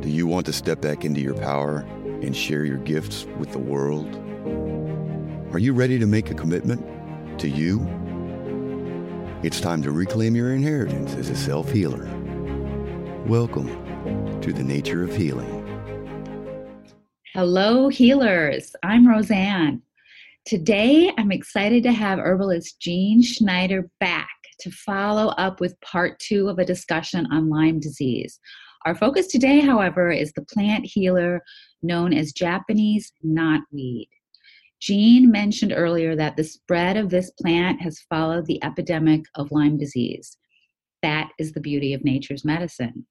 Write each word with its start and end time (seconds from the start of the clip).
Do 0.00 0.10
you 0.10 0.28
want 0.28 0.46
to 0.46 0.52
step 0.52 0.80
back 0.80 1.04
into 1.04 1.20
your 1.20 1.34
power 1.34 1.78
and 2.22 2.34
share 2.34 2.64
your 2.64 2.78
gifts 2.78 3.26
with 3.36 3.50
the 3.50 3.58
world? 3.58 4.14
Are 5.52 5.58
you 5.58 5.72
ready 5.72 5.98
to 5.98 6.06
make 6.06 6.30
a 6.30 6.34
commitment 6.34 6.86
to 7.40 7.48
you? 7.48 7.80
It's 9.42 9.60
time 9.60 9.82
to 9.82 9.90
reclaim 9.90 10.36
your 10.36 10.54
inheritance 10.54 11.14
as 11.14 11.30
a 11.30 11.36
self 11.36 11.72
healer. 11.72 12.04
Welcome 13.26 13.66
to 14.40 14.52
the 14.52 14.62
nature 14.62 15.02
of 15.02 15.16
healing. 15.16 15.64
Hello, 17.34 17.88
healers. 17.88 18.76
I'm 18.84 19.04
Roseanne. 19.04 19.82
Today, 20.46 21.12
I'm 21.18 21.32
excited 21.32 21.82
to 21.82 21.92
have 21.92 22.20
herbalist 22.20 22.80
Jean 22.80 23.20
Schneider 23.20 23.90
back 23.98 24.30
to 24.60 24.70
follow 24.70 25.30
up 25.30 25.60
with 25.60 25.80
part 25.80 26.20
two 26.20 26.48
of 26.48 26.60
a 26.60 26.64
discussion 26.64 27.26
on 27.32 27.50
Lyme 27.50 27.80
disease. 27.80 28.38
Our 28.88 28.94
focus 28.94 29.26
today, 29.26 29.60
however, 29.60 30.10
is 30.10 30.32
the 30.32 30.46
plant 30.46 30.86
healer 30.86 31.42
known 31.82 32.14
as 32.14 32.32
Japanese 32.32 33.12
knotweed. 33.22 34.08
Jean 34.80 35.30
mentioned 35.30 35.74
earlier 35.76 36.16
that 36.16 36.38
the 36.38 36.44
spread 36.44 36.96
of 36.96 37.10
this 37.10 37.30
plant 37.32 37.82
has 37.82 38.00
followed 38.08 38.46
the 38.46 38.64
epidemic 38.64 39.26
of 39.34 39.52
Lyme 39.52 39.76
disease. 39.76 40.38
That 41.02 41.28
is 41.38 41.52
the 41.52 41.60
beauty 41.60 41.92
of 41.92 42.02
nature's 42.02 42.46
medicine. 42.46 43.06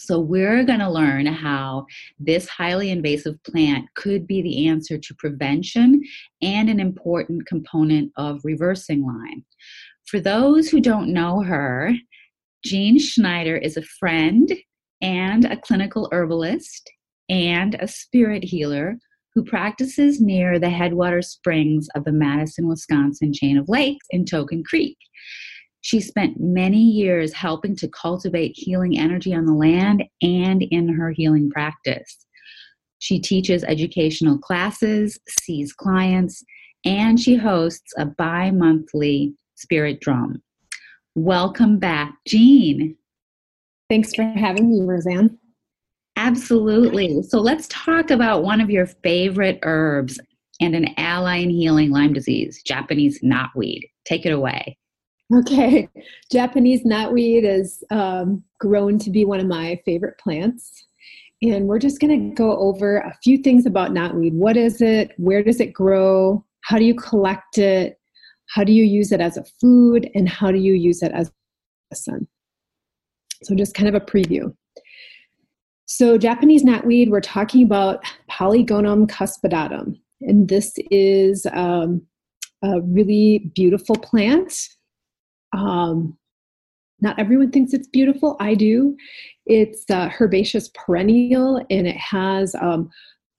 So, 0.00 0.18
we're 0.18 0.64
going 0.64 0.80
to 0.80 0.90
learn 0.90 1.26
how 1.26 1.86
this 2.18 2.48
highly 2.48 2.90
invasive 2.90 3.40
plant 3.44 3.86
could 3.94 4.26
be 4.26 4.42
the 4.42 4.66
answer 4.66 4.98
to 4.98 5.14
prevention 5.20 6.02
and 6.42 6.68
an 6.68 6.80
important 6.80 7.46
component 7.46 8.10
of 8.16 8.40
reversing 8.42 9.06
Lyme. 9.06 9.44
For 10.08 10.18
those 10.18 10.68
who 10.68 10.80
don't 10.80 11.12
know 11.12 11.42
her, 11.42 11.92
Jean 12.64 12.98
Schneider 12.98 13.56
is 13.56 13.76
a 13.76 13.82
friend 13.82 14.52
and 15.00 15.44
a 15.44 15.56
clinical 15.56 16.08
herbalist 16.12 16.90
and 17.28 17.74
a 17.76 17.88
spirit 17.88 18.44
healer 18.44 18.96
who 19.34 19.44
practices 19.44 20.20
near 20.20 20.58
the 20.58 20.70
headwater 20.70 21.20
springs 21.20 21.88
of 21.94 22.04
the 22.04 22.12
Madison, 22.12 22.68
Wisconsin 22.68 23.32
chain 23.34 23.58
of 23.58 23.68
lakes 23.68 24.06
in 24.10 24.24
Token 24.24 24.64
Creek. 24.64 24.96
She 25.82 26.00
spent 26.00 26.40
many 26.40 26.82
years 26.82 27.32
helping 27.32 27.76
to 27.76 27.88
cultivate 27.88 28.52
healing 28.54 28.98
energy 28.98 29.34
on 29.34 29.44
the 29.44 29.52
land 29.52 30.02
and 30.22 30.62
in 30.62 30.88
her 30.88 31.10
healing 31.10 31.50
practice. 31.50 32.26
She 32.98 33.20
teaches 33.20 33.62
educational 33.62 34.38
classes, 34.38 35.18
sees 35.42 35.72
clients, 35.72 36.42
and 36.84 37.20
she 37.20 37.36
hosts 37.36 37.92
a 37.98 38.06
bi 38.06 38.50
monthly 38.50 39.34
spirit 39.54 40.00
drum. 40.00 40.42
Welcome 41.14 41.78
back, 41.78 42.14
Jean. 42.26 42.96
Thanks 43.88 44.14
for 44.14 44.22
having 44.22 44.70
me, 44.70 44.82
Roseanne. 44.82 45.38
Absolutely. 46.16 47.22
So 47.22 47.38
let's 47.38 47.68
talk 47.68 48.10
about 48.10 48.42
one 48.42 48.60
of 48.60 48.70
your 48.70 48.86
favorite 48.86 49.58
herbs 49.62 50.18
and 50.60 50.74
an 50.74 50.88
ally 50.96 51.36
in 51.36 51.50
healing 51.50 51.90
Lyme 51.90 52.14
disease, 52.14 52.62
Japanese 52.62 53.20
knotweed. 53.22 53.82
Take 54.06 54.24
it 54.24 54.32
away. 54.32 54.78
Okay. 55.34 55.88
Japanese 56.32 56.84
knotweed 56.84 57.44
is 57.44 57.84
um, 57.90 58.42
grown 58.58 58.98
to 59.00 59.10
be 59.10 59.24
one 59.24 59.40
of 59.40 59.46
my 59.46 59.80
favorite 59.84 60.18
plants. 60.18 60.86
And 61.42 61.66
we're 61.66 61.78
just 61.78 62.00
going 62.00 62.30
to 62.30 62.34
go 62.34 62.56
over 62.58 62.98
a 62.98 63.14
few 63.22 63.38
things 63.38 63.66
about 63.66 63.90
knotweed. 63.90 64.32
What 64.32 64.56
is 64.56 64.80
it? 64.80 65.12
Where 65.18 65.42
does 65.42 65.60
it 65.60 65.72
grow? 65.72 66.42
How 66.62 66.78
do 66.78 66.84
you 66.84 66.94
collect 66.94 67.58
it? 67.58 68.00
How 68.48 68.64
do 68.64 68.72
you 68.72 68.84
use 68.84 69.12
it 69.12 69.20
as 69.20 69.36
a 69.36 69.44
food? 69.60 70.08
And 70.14 70.28
how 70.28 70.50
do 70.50 70.58
you 70.58 70.72
use 70.72 71.02
it 71.02 71.12
as 71.12 71.28
a 71.28 71.32
medicine? 71.90 72.28
So, 73.42 73.54
just 73.54 73.74
kind 73.74 73.88
of 73.88 73.94
a 73.94 74.00
preview. 74.00 74.54
So, 75.86 76.18
Japanese 76.18 76.64
knotweed, 76.64 77.10
we're 77.10 77.20
talking 77.20 77.62
about 77.62 78.04
Polygonum 78.28 79.06
cuspidatum. 79.06 79.98
And 80.22 80.48
this 80.48 80.74
is 80.90 81.46
um, 81.52 82.02
a 82.62 82.80
really 82.80 83.50
beautiful 83.54 83.96
plant. 83.96 84.52
Um, 85.52 86.16
not 87.00 87.18
everyone 87.18 87.50
thinks 87.50 87.74
it's 87.74 87.88
beautiful. 87.88 88.36
I 88.40 88.54
do. 88.54 88.96
It's 89.44 89.84
uh, 89.90 90.08
herbaceous 90.08 90.70
perennial 90.74 91.64
and 91.70 91.86
it 91.86 91.96
has 91.96 92.54
um, 92.56 92.90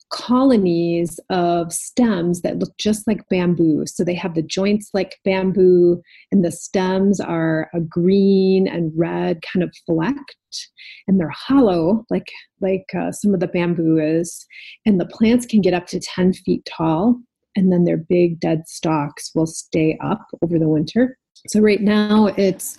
colonies 0.09 1.19
of 1.29 1.73
stems 1.73 2.41
that 2.41 2.59
look 2.59 2.75
just 2.78 3.07
like 3.07 3.28
bamboo. 3.29 3.85
So 3.85 4.03
they 4.03 4.13
have 4.16 4.35
the 4.35 4.41
joints 4.41 4.90
like 4.94 5.18
bamboo, 5.25 6.01
and 6.31 6.45
the 6.45 6.51
stems 6.51 7.19
are 7.19 7.69
a 7.73 7.79
green 7.79 8.67
and 8.67 8.91
red 8.96 9.41
kind 9.41 9.63
of 9.63 9.73
flecked, 9.85 10.69
and 11.07 11.19
they're 11.19 11.29
hollow 11.29 12.06
like 12.09 12.31
like 12.62 12.85
uh, 12.97 13.12
some 13.12 13.34
of 13.34 13.40
the 13.40 13.47
bamboo 13.47 13.97
is. 14.00 14.46
And 14.85 15.00
the 15.00 15.06
plants 15.06 15.46
can 15.46 15.62
get 15.62 15.73
up 15.73 15.88
to 15.88 16.00
ten 16.00 16.34
feet 16.34 16.66
tall, 16.66 17.19
and 17.56 17.72
then 17.72 17.84
their 17.84 17.97
big 17.97 18.40
dead 18.40 18.67
stalks 18.67 19.31
will 19.35 19.47
stay 19.47 19.97
up 20.01 20.25
over 20.41 20.57
the 20.57 20.69
winter. 20.69 21.17
So 21.47 21.59
right 21.59 21.81
now 21.81 22.28
it's 22.38 22.78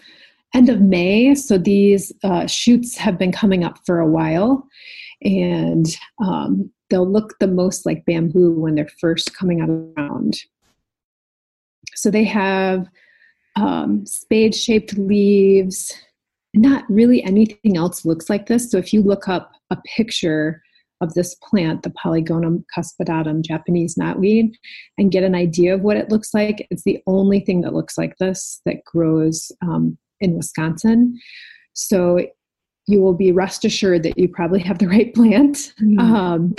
end 0.55 0.71
of 0.71 0.81
May, 0.81 1.34
so 1.34 1.59
these 1.59 2.11
uh, 2.25 2.47
shoots 2.47 2.97
have 2.97 3.19
been 3.19 3.33
coming 3.33 3.65
up 3.65 3.78
for 3.84 4.00
a 4.00 4.09
while, 4.09 4.67
and 5.22 5.87
um, 6.25 6.71
they'll 6.91 7.10
look 7.10 7.38
the 7.38 7.47
most 7.47 7.87
like 7.87 8.04
bamboo 8.06 8.53
when 8.53 8.75
they're 8.75 8.88
first 9.00 9.34
coming 9.34 9.60
out 9.60 9.71
of 9.71 9.76
the 9.76 9.93
ground. 9.94 10.38
So 11.94 12.10
they 12.10 12.25
have 12.25 12.87
um, 13.56 14.06
spade 14.06 14.54
shaped 14.54 14.97
leaves. 14.97 15.93
Not 16.54 16.84
really 16.88 17.22
anything 17.25 17.76
else 17.76 18.04
looks 18.04 18.31
like 18.31 18.47
this. 18.47 18.71
So 18.71 18.78
if 18.78 18.93
you 18.93 19.03
look 19.03 19.28
up 19.28 19.53
a 19.71 19.76
picture 19.97 20.62
of 21.00 21.15
this 21.15 21.37
plant, 21.37 21.82
the 21.82 21.91
Polygonum 21.91 22.65
cuspidatum 22.75 23.43
Japanese 23.43 23.94
knotweed, 23.97 24.53
and 24.97 25.12
get 25.12 25.22
an 25.22 25.34
idea 25.34 25.75
of 25.75 25.82
what 25.82 25.97
it 25.97 26.10
looks 26.10 26.34
like, 26.34 26.66
it's 26.70 26.82
the 26.82 27.00
only 27.06 27.41
thing 27.41 27.60
that 27.60 27.75
looks 27.75 27.97
like 27.97 28.16
this 28.19 28.60
that 28.65 28.84
grows 28.84 29.53
um, 29.62 29.97
in 30.20 30.37
Wisconsin. 30.37 31.19
So 31.75 32.19
you 32.88 33.00
will 33.00 33.15
be 33.15 33.31
rest 33.31 33.65
assured 33.65 34.03
that 34.03 34.19
you 34.19 34.28
probably 34.28 34.60
have 34.60 34.78
the 34.78 34.88
right 34.88 35.15
plant. 35.15 35.75
Mm-hmm. 35.81 35.99
Um, 36.00 36.55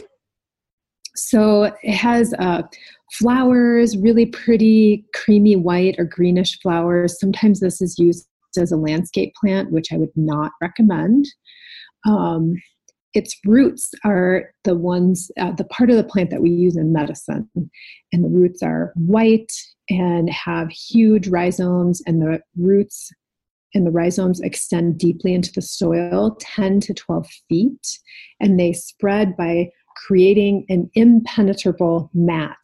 so 1.15 1.63
it 1.83 1.95
has 1.95 2.33
uh, 2.39 2.63
flowers, 3.13 3.97
really 3.97 4.25
pretty 4.25 5.05
creamy 5.13 5.55
white 5.55 5.95
or 5.97 6.05
greenish 6.05 6.59
flowers. 6.61 7.19
Sometimes 7.19 7.59
this 7.59 7.81
is 7.81 7.97
used 7.97 8.27
as 8.57 8.71
a 8.71 8.77
landscape 8.77 9.33
plant, 9.39 9.71
which 9.71 9.91
I 9.91 9.97
would 9.97 10.15
not 10.15 10.51
recommend. 10.61 11.25
Um, 12.07 12.55
its 13.13 13.35
roots 13.45 13.91
are 14.05 14.53
the 14.63 14.75
ones, 14.75 15.31
uh, 15.39 15.51
the 15.51 15.63
part 15.65 15.89
of 15.89 15.97
the 15.97 16.03
plant 16.03 16.29
that 16.29 16.41
we 16.41 16.51
use 16.51 16.77
in 16.77 16.93
medicine. 16.93 17.49
And 18.13 18.23
the 18.23 18.29
roots 18.29 18.61
are 18.61 18.93
white 18.95 19.51
and 19.89 20.29
have 20.29 20.69
huge 20.69 21.27
rhizomes, 21.27 22.01
and 22.05 22.21
the 22.21 22.41
roots 22.57 23.11
and 23.73 23.85
the 23.85 23.91
rhizomes 23.91 24.39
extend 24.41 24.97
deeply 24.97 25.33
into 25.33 25.51
the 25.51 25.61
soil 25.61 26.37
10 26.39 26.79
to 26.81 26.93
12 26.93 27.27
feet, 27.47 27.99
and 28.39 28.59
they 28.59 28.73
spread 28.73 29.35
by 29.37 29.69
creating 29.95 30.65
an 30.69 30.89
impenetrable 30.93 32.09
mat 32.13 32.57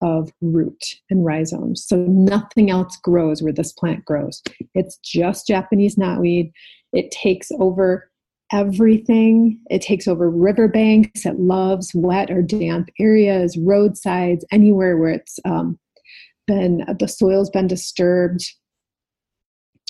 of 0.00 0.30
root 0.40 0.82
and 1.10 1.24
rhizomes. 1.24 1.84
So 1.86 1.96
nothing 1.96 2.70
else 2.70 2.96
grows 3.02 3.42
where 3.42 3.52
this 3.52 3.72
plant 3.72 4.04
grows. 4.04 4.42
It's 4.74 4.96
just 4.98 5.46
Japanese 5.46 5.96
knotweed. 5.96 6.52
It 6.92 7.10
takes 7.10 7.50
over 7.58 8.10
everything. 8.52 9.60
It 9.70 9.82
takes 9.82 10.08
over 10.08 10.30
riverbanks. 10.30 11.26
It 11.26 11.38
loves 11.38 11.90
wet 11.94 12.30
or 12.30 12.42
damp 12.42 12.88
areas, 12.98 13.56
roadsides, 13.58 14.44
anywhere 14.50 14.96
where 14.96 15.10
it's 15.10 15.38
um, 15.44 15.78
been 16.46 16.84
the 16.98 17.08
soil's 17.08 17.50
been 17.50 17.66
disturbed. 17.66 18.44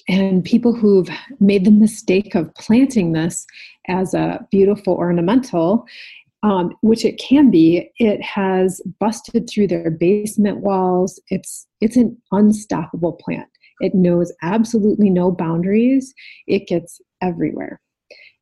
And 0.09 0.43
people 0.43 0.75
who've 0.75 1.09
made 1.39 1.67
the 1.67 1.71
mistake 1.71 2.35
of 2.35 2.53
planting 2.55 3.13
this 3.13 3.47
as 3.89 4.15
a 4.15 4.47
beautiful 4.51 4.95
ornamental 4.95 5.85
um, 6.43 6.77
which 6.83 7.05
it 7.05 7.19
can 7.19 7.51
be, 7.51 7.91
it 7.99 8.23
has 8.23 8.81
busted 9.01 9.49
through 9.49 9.67
their 9.69 9.91
basement 9.91 10.59
walls. 10.59 11.21
It's 11.29 11.67
it's 11.81 11.97
an 11.97 12.17
unstoppable 12.33 13.13
plant. 13.15 13.49
It 13.81 13.95
knows 13.95 14.33
absolutely 14.43 15.11
no 15.11 15.31
boundaries, 15.31 16.13
it 16.47 16.67
gets 16.67 17.01
everywhere. 17.23 17.81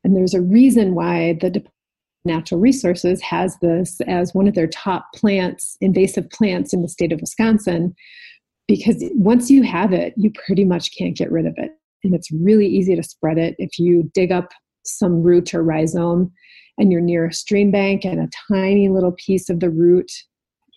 And 0.05 0.17
there's 0.17 0.35
a 0.35 0.41
reason 0.41 0.95
why 0.95 1.35
the 1.35 1.51
Department 1.51 1.67
of 1.67 1.73
Natural 2.25 2.61
Resources 2.61 3.21
has 3.23 3.59
this 3.61 4.01
as 4.07 4.35
one 4.35 4.49
of 4.49 4.55
their 4.55 4.67
top 4.67 5.07
plants, 5.15 5.77
invasive 5.81 6.29
plants 6.31 6.73
in 6.73 6.83
the 6.83 6.89
state 6.89 7.13
of 7.13 7.21
Wisconsin, 7.21 7.95
because 8.69 9.03
once 9.15 9.51
you 9.51 9.63
have 9.63 9.93
it, 9.93 10.15
you 10.17 10.31
pretty 10.47 10.65
much 10.65 10.97
can't 10.97 11.17
get 11.17 11.31
rid 11.31 11.47
of 11.47 11.55
it. 11.57 11.71
And 12.05 12.15
it's 12.15 12.31
really 12.31 12.67
easy 12.67 12.95
to 12.97 13.03
spread 13.03 13.39
it. 13.39 13.57
If 13.59 13.79
you 13.79 14.11
dig 14.15 14.33
up 14.33 14.51
some 14.85 15.23
root 15.23 15.55
or 15.55 15.63
rhizome 15.63 16.33
and 16.79 16.93
you're 16.93 17.01
near 17.01 17.27
a 17.27 17.33
stream 17.33 17.71
bank 17.71 18.05
and 18.05 18.21
a 18.21 18.31
tiny 18.49 18.89
little 18.89 19.13
piece 19.13 19.49
of 19.49 19.61
the 19.61 19.71
root 19.71 20.11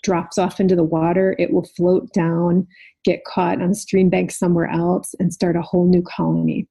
drops 0.03 0.37
off 0.37 0.59
into 0.59 0.75
the 0.75 0.83
water, 0.83 1.35
it 1.37 1.51
will 1.51 1.67
float 1.75 2.11
down, 2.13 2.67
get 3.03 3.25
caught 3.25 3.61
on 3.61 3.71
a 3.71 3.75
stream 3.75 4.09
bank 4.09 4.31
somewhere 4.31 4.67
else, 4.67 5.13
and 5.19 5.33
start 5.33 5.55
a 5.55 5.61
whole 5.61 5.85
new 5.85 6.01
colony. 6.01 6.67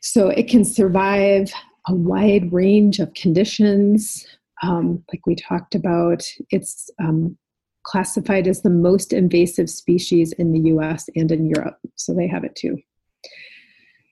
So 0.00 0.28
it 0.28 0.48
can 0.48 0.64
survive 0.64 1.52
a 1.88 1.94
wide 1.94 2.52
range 2.52 2.98
of 2.98 3.12
conditions. 3.14 4.26
Um, 4.62 5.04
like 5.12 5.26
we 5.26 5.34
talked 5.34 5.74
about, 5.74 6.22
it's 6.50 6.90
um, 7.02 7.36
classified 7.84 8.48
as 8.48 8.62
the 8.62 8.70
most 8.70 9.12
invasive 9.12 9.70
species 9.70 10.32
in 10.32 10.52
the 10.52 10.70
US 10.70 11.08
and 11.14 11.30
in 11.30 11.46
Europe. 11.46 11.78
So 11.94 12.14
they 12.14 12.26
have 12.26 12.44
it 12.44 12.56
too. 12.56 12.78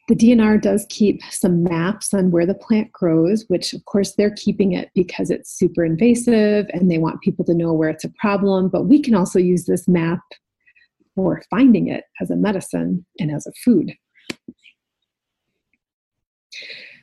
The 0.09 0.15
DNR 0.15 0.61
does 0.61 0.87
keep 0.91 1.23
some 1.31 1.63
maps 1.63 2.13
on 2.13 2.31
where 2.31 2.45
the 2.45 2.55
plant 2.55 2.93
grows, 2.93 3.45
which 3.49 3.73
of 3.73 3.85
course 3.87 4.15
they're 4.15 4.35
keeping 4.35 4.73
it 4.73 4.91
because 4.95 5.31
it's 5.31 5.57
super 5.57 5.83
invasive 5.83 6.67
and 6.75 6.91
they 6.91 6.99
want 6.99 7.23
people 7.23 7.45
to 7.47 7.55
know 7.55 7.73
where 7.73 7.89
it's 7.89 8.05
a 8.05 8.13
problem. 8.19 8.69
But 8.69 8.85
we 8.85 9.01
can 9.01 9.15
also 9.15 9.39
use 9.39 9.65
this 9.65 9.89
map 9.89 10.21
for 11.15 11.43
finding 11.49 11.89
it 11.89 12.05
as 12.21 12.31
a 12.31 12.37
medicine 12.37 13.07
and 13.19 13.31
as 13.31 13.47
a 13.47 13.53
food. 13.65 13.95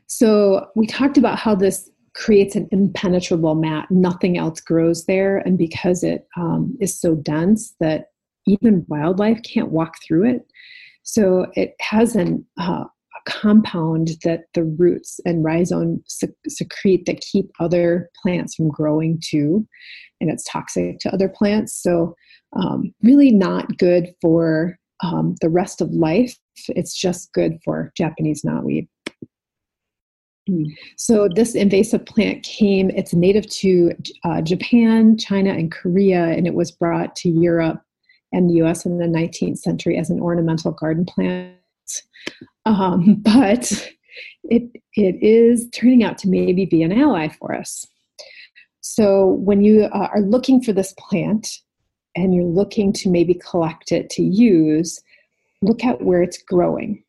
So 0.08 0.68
we 0.76 0.86
talked 0.86 1.18
about 1.18 1.40
how 1.40 1.56
this 1.56 1.90
creates 2.14 2.56
an 2.56 2.68
impenetrable 2.72 3.56
mat. 3.56 3.90
Nothing 3.90 4.38
else 4.38 4.60
grows 4.60 5.06
there. 5.06 5.38
And 5.38 5.58
because 5.58 6.04
it 6.04 6.28
um, 6.38 6.78
is 6.80 7.00
so 7.00 7.16
dense 7.16 7.74
that 7.80 8.08
even 8.46 8.86
wildlife 8.90 9.42
can't 9.44 9.70
walk 9.70 9.96
through 10.06 10.30
it, 10.30 10.46
so 11.04 11.48
it 11.56 11.76
has 11.80 12.16
an, 12.16 12.46
uh, 12.60 12.84
a 12.86 13.30
compound 13.30 14.12
that 14.24 14.42
the 14.54 14.64
roots 14.64 15.20
and 15.26 15.44
rhizome 15.44 16.04
sec- 16.08 16.30
secrete 16.48 17.06
that 17.06 17.22
keep 17.22 17.52
other 17.60 18.10
plants 18.22 18.56
from 18.56 18.70
growing 18.70 19.22
too, 19.24 19.68
and 20.20 20.30
it's 20.30 20.44
toxic 20.44 21.00
to 21.00 21.14
other 21.14 21.30
plants. 21.30 21.82
So 21.82 22.16
um, 22.54 22.94
really 23.02 23.32
not 23.32 23.78
good 23.78 24.14
for 24.22 24.78
um, 25.04 25.36
the 25.42 25.50
rest 25.50 25.82
of 25.82 25.92
life. 25.92 26.38
It's 26.70 26.96
just 26.96 27.32
good 27.34 27.60
for 27.64 27.92
Japanese 27.98 28.44
knotweed. 28.44 28.88
Hmm. 30.48 30.64
So 30.98 31.30
this 31.34 31.56
invasive 31.56 32.06
plant 32.06 32.44
came, 32.44 32.90
it's 32.92 33.14
native 33.14 33.48
to 33.50 33.92
uh, 34.24 34.42
Japan, 34.42 35.18
China, 35.18 35.52
and 35.52 35.72
Korea, 35.72 36.26
and 36.26 36.48
it 36.48 36.54
was 36.54 36.72
brought 36.72 37.16
to 37.18 37.30
Europe 37.30 37.82
and 38.32 38.50
the 38.50 38.56
US 38.64 38.86
in 38.86 38.98
the 38.98 39.06
19th 39.06 39.58
century 39.58 39.98
as 39.98 40.10
an 40.10 40.20
ornamental 40.20 40.72
garden 40.72 41.06
plant. 41.06 41.56
Um, 42.66 43.16
but 43.24 43.72
it, 44.44 44.64
it 44.96 45.22
is 45.22 45.70
turning 45.72 46.04
out 46.04 46.18
to 46.20 46.30
maybe 46.30 46.66
be 46.66 46.84
an 46.84 46.92
ally 46.92 47.30
for 47.30 47.54
us. 47.54 47.86
So 48.82 49.28
when 49.28 49.62
you 49.62 49.84
uh, 49.84 50.10
are 50.14 50.22
looking 50.22 50.62
for 50.62 50.74
this 50.74 50.94
plant 50.98 51.60
and 52.16 52.34
you're 52.34 52.44
looking 52.44 52.92
to 52.94 53.10
maybe 53.10 53.36
collect 53.36 53.92
it 53.92 54.10
to 54.12 54.24
use, 54.24 55.02
look 55.62 55.84
at 55.84 56.02
where 56.02 56.24
it's 56.24 56.42
growing. 56.42 57.04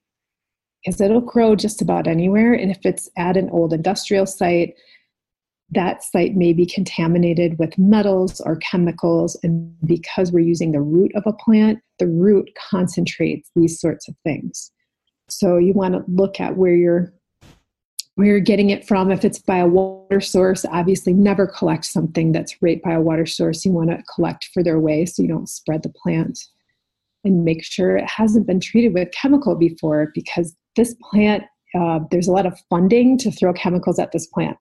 Because 0.84 1.00
it'll 1.00 1.20
grow 1.20 1.54
just 1.54 1.80
about 1.80 2.08
anywhere. 2.08 2.52
And 2.52 2.70
if 2.70 2.84
it's 2.84 3.08
at 3.16 3.36
an 3.36 3.48
old 3.50 3.72
industrial 3.72 4.26
site, 4.26 4.74
that 5.72 6.02
site 6.02 6.34
may 6.34 6.52
be 6.52 6.66
contaminated 6.66 7.58
with 7.58 7.78
metals 7.78 8.40
or 8.40 8.56
chemicals. 8.56 9.38
And 9.42 9.74
because 9.86 10.30
we're 10.30 10.40
using 10.40 10.72
the 10.72 10.80
root 10.80 11.12
of 11.14 11.22
a 11.26 11.32
plant, 11.32 11.80
the 11.98 12.08
root 12.08 12.50
concentrates 12.70 13.50
these 13.56 13.80
sorts 13.80 14.08
of 14.08 14.14
things. 14.22 14.70
So 15.28 15.56
you 15.56 15.72
want 15.72 15.94
to 15.94 16.04
look 16.08 16.40
at 16.40 16.56
where 16.56 16.74
you're 16.74 17.12
where 18.16 18.26
you're 18.26 18.40
getting 18.40 18.68
it 18.68 18.86
from. 18.86 19.10
If 19.10 19.24
it's 19.24 19.38
by 19.38 19.56
a 19.56 19.66
water 19.66 20.20
source, 20.20 20.66
obviously 20.66 21.14
never 21.14 21.46
collect 21.46 21.86
something 21.86 22.32
that's 22.32 22.54
right 22.60 22.82
by 22.82 22.92
a 22.92 23.00
water 23.00 23.24
source. 23.24 23.64
You 23.64 23.72
want 23.72 23.88
to 23.88 24.02
collect 24.14 24.50
further 24.52 24.74
away 24.74 25.06
so 25.06 25.22
you 25.22 25.28
don't 25.28 25.48
spread 25.48 25.82
the 25.82 25.88
plant. 25.88 26.38
And 27.24 27.42
make 27.42 27.64
sure 27.64 27.96
it 27.96 28.10
hasn't 28.10 28.46
been 28.46 28.60
treated 28.60 28.92
with 28.92 29.12
chemical 29.12 29.54
before 29.54 30.10
because 30.14 30.54
this 30.76 30.94
plant, 31.10 31.44
uh, 31.74 32.00
there's 32.10 32.28
a 32.28 32.32
lot 32.32 32.44
of 32.44 32.60
funding 32.68 33.16
to 33.18 33.30
throw 33.30 33.54
chemicals 33.54 33.98
at 33.98 34.12
this 34.12 34.26
plant. 34.26 34.58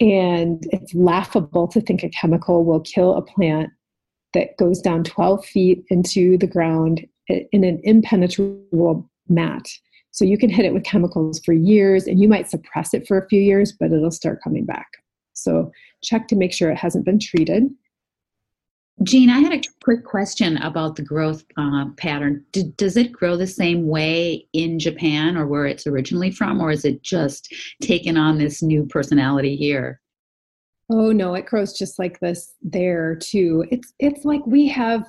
And 0.00 0.66
it's 0.72 0.94
laughable 0.94 1.68
to 1.68 1.80
think 1.80 2.02
a 2.02 2.08
chemical 2.08 2.64
will 2.64 2.80
kill 2.80 3.14
a 3.14 3.22
plant 3.22 3.70
that 4.32 4.56
goes 4.58 4.80
down 4.80 5.04
12 5.04 5.44
feet 5.44 5.84
into 5.88 6.36
the 6.38 6.46
ground 6.46 7.06
in 7.28 7.64
an 7.64 7.80
impenetrable 7.84 9.08
mat. 9.28 9.66
So 10.10 10.24
you 10.24 10.36
can 10.36 10.50
hit 10.50 10.64
it 10.64 10.74
with 10.74 10.84
chemicals 10.84 11.40
for 11.44 11.52
years 11.52 12.06
and 12.06 12.20
you 12.20 12.28
might 12.28 12.50
suppress 12.50 12.94
it 12.94 13.06
for 13.06 13.18
a 13.18 13.28
few 13.28 13.40
years, 13.40 13.72
but 13.72 13.92
it'll 13.92 14.10
start 14.10 14.42
coming 14.42 14.64
back. 14.64 14.86
So 15.32 15.70
check 16.02 16.28
to 16.28 16.36
make 16.36 16.52
sure 16.52 16.70
it 16.70 16.78
hasn't 16.78 17.04
been 17.04 17.18
treated. 17.18 17.64
Jean, 19.02 19.28
I 19.28 19.40
had 19.40 19.52
a 19.52 19.60
quick 19.82 20.04
question 20.04 20.56
about 20.58 20.94
the 20.94 21.02
growth 21.02 21.44
uh, 21.56 21.86
pattern. 21.96 22.44
D- 22.52 22.72
does 22.76 22.96
it 22.96 23.12
grow 23.12 23.36
the 23.36 23.46
same 23.46 23.88
way 23.88 24.46
in 24.52 24.78
Japan 24.78 25.36
or 25.36 25.46
where 25.46 25.66
it's 25.66 25.86
originally 25.86 26.30
from, 26.30 26.60
or 26.60 26.70
is 26.70 26.84
it 26.84 27.02
just 27.02 27.52
taken 27.82 28.16
on 28.16 28.38
this 28.38 28.62
new 28.62 28.86
personality 28.86 29.56
here? 29.56 30.00
Oh 30.90 31.10
no, 31.10 31.34
it 31.34 31.46
grows 31.46 31.76
just 31.76 31.98
like 31.98 32.20
this 32.20 32.54
there 32.62 33.16
too. 33.16 33.64
It's 33.70 33.92
it's 33.98 34.24
like 34.24 34.46
we 34.46 34.68
have 34.68 35.08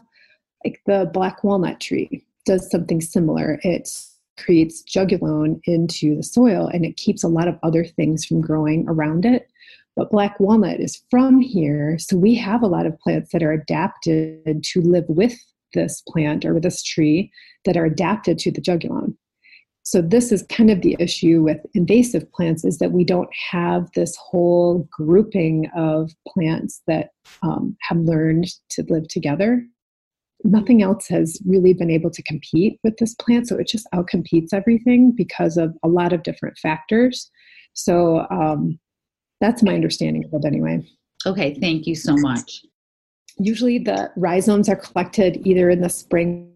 like 0.63 0.81
the 0.87 1.09
black 1.13 1.43
walnut 1.43 1.79
tree 1.79 2.25
does 2.45 2.71
something 2.71 3.01
similar. 3.01 3.59
It 3.63 3.89
creates 4.37 4.83
juglone 4.83 5.59
into 5.65 6.15
the 6.15 6.23
soil 6.23 6.67
and 6.67 6.85
it 6.85 6.97
keeps 6.97 7.23
a 7.23 7.27
lot 7.27 7.47
of 7.47 7.59
other 7.61 7.85
things 7.85 8.25
from 8.25 8.41
growing 8.41 8.85
around 8.87 9.25
it. 9.25 9.49
But 9.95 10.11
black 10.11 10.39
walnut 10.39 10.79
is 10.79 11.01
from 11.09 11.39
here, 11.39 11.97
so 11.99 12.17
we 12.17 12.35
have 12.35 12.61
a 12.61 12.67
lot 12.67 12.85
of 12.85 12.99
plants 12.99 13.31
that 13.31 13.43
are 13.43 13.53
adapted 13.53 14.63
to 14.63 14.81
live 14.81 15.05
with 15.07 15.37
this 15.73 16.01
plant 16.07 16.45
or 16.45 16.59
this 16.59 16.83
tree 16.83 17.31
that 17.63 17.77
are 17.77 17.85
adapted 17.85 18.37
to 18.39 18.51
the 18.51 18.61
juglone. 18.61 19.15
So 19.83 20.01
this 20.01 20.31
is 20.31 20.43
kind 20.49 20.71
of 20.71 20.81
the 20.81 20.97
issue 20.99 21.43
with 21.43 21.59
invasive 21.75 22.29
plants 22.31 22.65
is 22.65 22.79
that 22.79 22.91
we 22.91 23.03
don't 23.03 23.29
have 23.51 23.87
this 23.93 24.15
whole 24.15 24.87
grouping 24.91 25.69
of 25.77 26.11
plants 26.27 26.81
that 26.87 27.09
um, 27.43 27.77
have 27.81 27.99
learned 27.99 28.47
to 28.71 28.83
live 28.89 29.07
together. 29.07 29.63
Nothing 30.43 30.81
else 30.81 31.07
has 31.07 31.39
really 31.45 31.73
been 31.73 31.91
able 31.91 32.09
to 32.09 32.23
compete 32.23 32.79
with 32.83 32.97
this 32.97 33.13
plant, 33.13 33.47
so 33.47 33.57
it 33.57 33.67
just 33.67 33.87
outcompetes 33.93 34.53
everything 34.53 35.11
because 35.11 35.55
of 35.55 35.75
a 35.83 35.87
lot 35.87 36.13
of 36.13 36.23
different 36.23 36.57
factors. 36.57 37.29
So 37.73 38.25
um, 38.31 38.79
that's 39.41 39.63
my 39.63 39.73
understanding 39.73 40.25
of 40.25 40.33
it 40.33 40.45
anyway. 40.45 40.85
Okay, 41.25 41.55
thank 41.55 41.87
you 41.87 41.95
so 41.95 42.15
much. 42.17 42.65
Usually 43.37 43.79
the 43.79 44.11
rhizomes 44.15 44.69
are 44.69 44.75
collected 44.75 45.45
either 45.45 45.69
in 45.69 45.81
the 45.81 45.89
spring, 45.89 46.51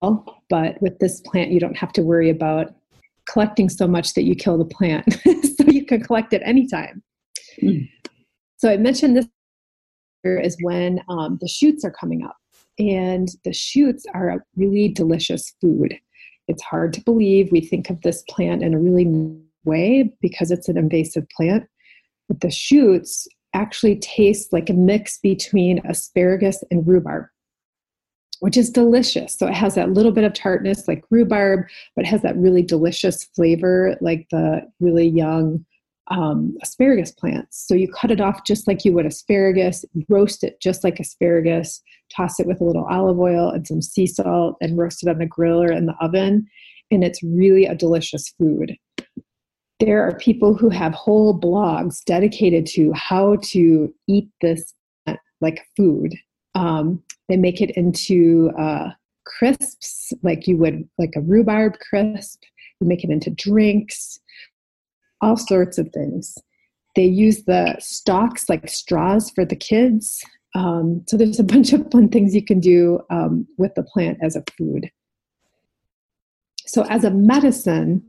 but 0.00 0.80
with 0.82 0.98
this 0.98 1.20
plant, 1.20 1.50
you 1.50 1.60
don't 1.60 1.76
have 1.76 1.92
to 1.92 2.02
worry 2.02 2.28
about 2.28 2.74
collecting 3.28 3.68
so 3.68 3.86
much 3.86 4.14
that 4.14 4.22
you 4.22 4.34
kill 4.34 4.58
the 4.58 4.64
plant. 4.64 5.12
so 5.24 5.64
you 5.66 5.84
can 5.84 6.02
collect 6.02 6.32
it 6.32 6.42
anytime. 6.44 7.02
Mm. 7.62 7.88
So 8.56 8.70
I 8.70 8.76
mentioned 8.76 9.16
this 9.16 9.26
is 10.24 10.56
when 10.62 11.00
um, 11.08 11.38
the 11.40 11.48
shoots 11.48 11.84
are 11.84 11.90
coming 11.90 12.24
up, 12.24 12.36
and 12.78 13.28
the 13.44 13.52
shoots 13.52 14.04
are 14.14 14.30
a 14.30 14.40
really 14.56 14.88
delicious 14.88 15.54
food. 15.60 15.96
It's 16.48 16.62
hard 16.62 16.92
to 16.94 17.00
believe 17.02 17.52
we 17.52 17.60
think 17.60 17.90
of 17.90 18.00
this 18.02 18.22
plant 18.28 18.62
in 18.62 18.74
a 18.74 18.78
really 18.78 19.06
way 19.64 20.12
because 20.20 20.50
it's 20.50 20.68
an 20.68 20.76
invasive 20.76 21.26
plant, 21.36 21.64
the 22.28 22.50
shoots 22.50 23.26
actually 23.54 23.96
taste 23.96 24.52
like 24.52 24.70
a 24.70 24.74
mix 24.74 25.18
between 25.18 25.80
asparagus 25.86 26.62
and 26.70 26.86
rhubarb, 26.86 27.26
which 28.40 28.56
is 28.56 28.70
delicious. 28.70 29.36
So 29.36 29.46
it 29.46 29.54
has 29.54 29.74
that 29.74 29.92
little 29.92 30.12
bit 30.12 30.24
of 30.24 30.34
tartness 30.34 30.86
like 30.86 31.04
rhubarb, 31.10 31.66
but 31.96 32.04
has 32.04 32.22
that 32.22 32.36
really 32.36 32.62
delicious 32.62 33.24
flavor 33.24 33.96
like 34.00 34.26
the 34.30 34.62
really 34.80 35.08
young 35.08 35.64
um, 36.10 36.56
asparagus 36.62 37.10
plants. 37.10 37.66
So 37.66 37.74
you 37.74 37.88
cut 37.88 38.10
it 38.10 38.20
off 38.20 38.44
just 38.44 38.66
like 38.66 38.84
you 38.84 38.92
would 38.92 39.06
asparagus, 39.06 39.84
roast 40.08 40.42
it 40.44 40.60
just 40.60 40.84
like 40.84 40.98
asparagus, 41.00 41.82
toss 42.14 42.40
it 42.40 42.46
with 42.46 42.60
a 42.60 42.64
little 42.64 42.84
olive 42.84 43.18
oil 43.18 43.50
and 43.50 43.66
some 43.66 43.82
sea 43.82 44.06
salt, 44.06 44.56
and 44.60 44.78
roast 44.78 45.02
it 45.02 45.10
on 45.10 45.18
the 45.18 45.26
grill 45.26 45.62
or 45.62 45.70
in 45.70 45.86
the 45.86 45.94
oven. 46.00 46.46
And 46.90 47.04
it's 47.04 47.22
really 47.22 47.66
a 47.66 47.74
delicious 47.74 48.30
food 48.38 48.76
there 49.80 50.02
are 50.02 50.16
people 50.16 50.54
who 50.54 50.68
have 50.68 50.92
whole 50.92 51.38
blogs 51.38 52.04
dedicated 52.04 52.66
to 52.66 52.92
how 52.92 53.36
to 53.42 53.92
eat 54.08 54.28
this 54.40 54.74
like 55.40 55.64
food. 55.76 56.14
Um, 56.54 57.02
they 57.28 57.36
make 57.36 57.60
it 57.60 57.70
into 57.70 58.50
uh, 58.58 58.90
crisps, 59.24 60.12
like 60.22 60.46
you 60.46 60.56
would 60.56 60.88
like 60.98 61.12
a 61.16 61.20
rhubarb 61.20 61.78
crisp. 61.78 62.42
You 62.80 62.88
make 62.88 63.04
it 63.04 63.10
into 63.10 63.30
drinks, 63.30 64.18
all 65.20 65.36
sorts 65.36 65.78
of 65.78 65.90
things. 65.92 66.36
They 66.96 67.04
use 67.04 67.44
the 67.44 67.76
stalks 67.78 68.48
like 68.48 68.68
straws 68.68 69.30
for 69.30 69.44
the 69.44 69.56
kids. 69.56 70.22
Um, 70.54 71.04
so 71.06 71.16
there's 71.16 71.38
a 71.38 71.44
bunch 71.44 71.72
of 71.72 71.90
fun 71.90 72.08
things 72.08 72.34
you 72.34 72.44
can 72.44 72.60
do 72.60 73.00
um, 73.10 73.46
with 73.58 73.74
the 73.74 73.82
plant 73.82 74.18
as 74.22 74.34
a 74.34 74.44
food. 74.56 74.90
So 76.66 76.84
as 76.84 77.04
a 77.04 77.10
medicine, 77.10 78.02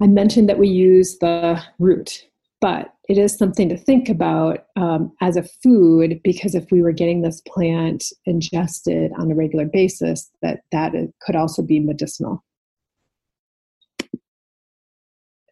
I 0.00 0.06
mentioned 0.06 0.48
that 0.48 0.58
we 0.58 0.68
use 0.68 1.18
the 1.18 1.62
root, 1.78 2.26
but 2.60 2.92
it 3.08 3.16
is 3.16 3.36
something 3.36 3.68
to 3.68 3.76
think 3.76 4.08
about 4.08 4.66
um, 4.76 5.12
as 5.20 5.36
a 5.36 5.42
food 5.42 6.20
because 6.22 6.54
if 6.54 6.70
we 6.70 6.82
were 6.82 6.92
getting 6.92 7.22
this 7.22 7.40
plant 7.48 8.04
ingested 8.26 9.12
on 9.18 9.30
a 9.30 9.34
regular 9.34 9.64
basis, 9.64 10.30
that 10.42 10.60
that 10.72 10.92
could 11.20 11.36
also 11.36 11.62
be 11.62 11.80
medicinal. 11.80 12.44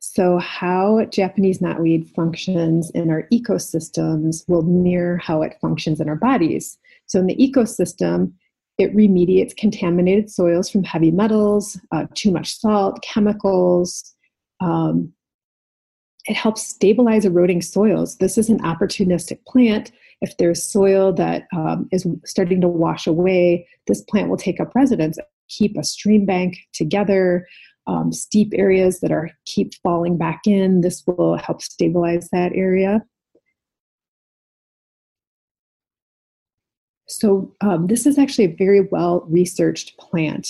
So, 0.01 0.39
how 0.39 1.07
Japanese 1.07 1.59
knotweed 1.59 2.09
functions 2.15 2.91
in 2.91 3.11
our 3.11 3.27
ecosystems 3.33 4.49
will 4.49 4.63
mirror 4.63 5.17
how 5.17 5.43
it 5.43 5.57
functions 5.61 6.01
in 6.01 6.09
our 6.09 6.15
bodies. 6.17 6.79
So, 7.07 7.19
in 7.19 7.27
the 7.27 7.35
ecosystem, 7.37 8.33
it 8.79 8.95
remediates 8.95 9.57
contaminated 9.57 10.31
soils 10.31 10.71
from 10.71 10.85
heavy 10.85 11.11
metals, 11.11 11.81
uh, 11.91 12.07
too 12.15 12.31
much 12.31 12.59
salt, 12.59 13.03
chemicals. 13.03 14.14
Um, 14.65 15.13
it 16.27 16.37
helps 16.37 16.67
stabilize 16.67 17.27
eroding 17.27 17.61
soils. 17.61 18.17
This 18.17 18.39
is 18.39 18.49
an 18.49 18.61
opportunistic 18.61 19.45
plant. 19.45 19.93
If 20.23 20.37
there's 20.39 20.63
soil 20.63 21.13
that 21.15 21.47
um, 21.55 21.87
is 21.93 22.07
starting 22.25 22.63
to 22.63 22.69
wash 22.69 23.07
away, 23.07 23.69
this 23.87 24.01
plant 24.01 24.31
will 24.31 24.39
take 24.39 24.59
up 24.59 24.75
residence, 24.75 25.19
keep 25.51 25.77
a 25.77 25.85
stream 25.85 26.25
bank 26.25 26.57
together, 26.73 27.47
um, 27.87 28.11
steep 28.11 28.53
areas 28.55 29.01
that 29.01 29.13
are 29.13 29.31
keep 29.45 29.75
falling 29.83 30.17
back 30.17 30.43
in. 30.47 30.81
This 30.81 31.03
will 31.07 31.37
help 31.37 31.61
stabilize 31.61 32.31
that 32.31 32.53
area. 32.55 33.05
So 37.07 37.55
um, 37.61 37.87
this 37.87 38.07
is 38.07 38.19
actually 38.19 38.47
a 38.47 38.57
very 38.57 38.81
well 38.81 39.27
researched 39.29 39.99
plant, 39.99 40.49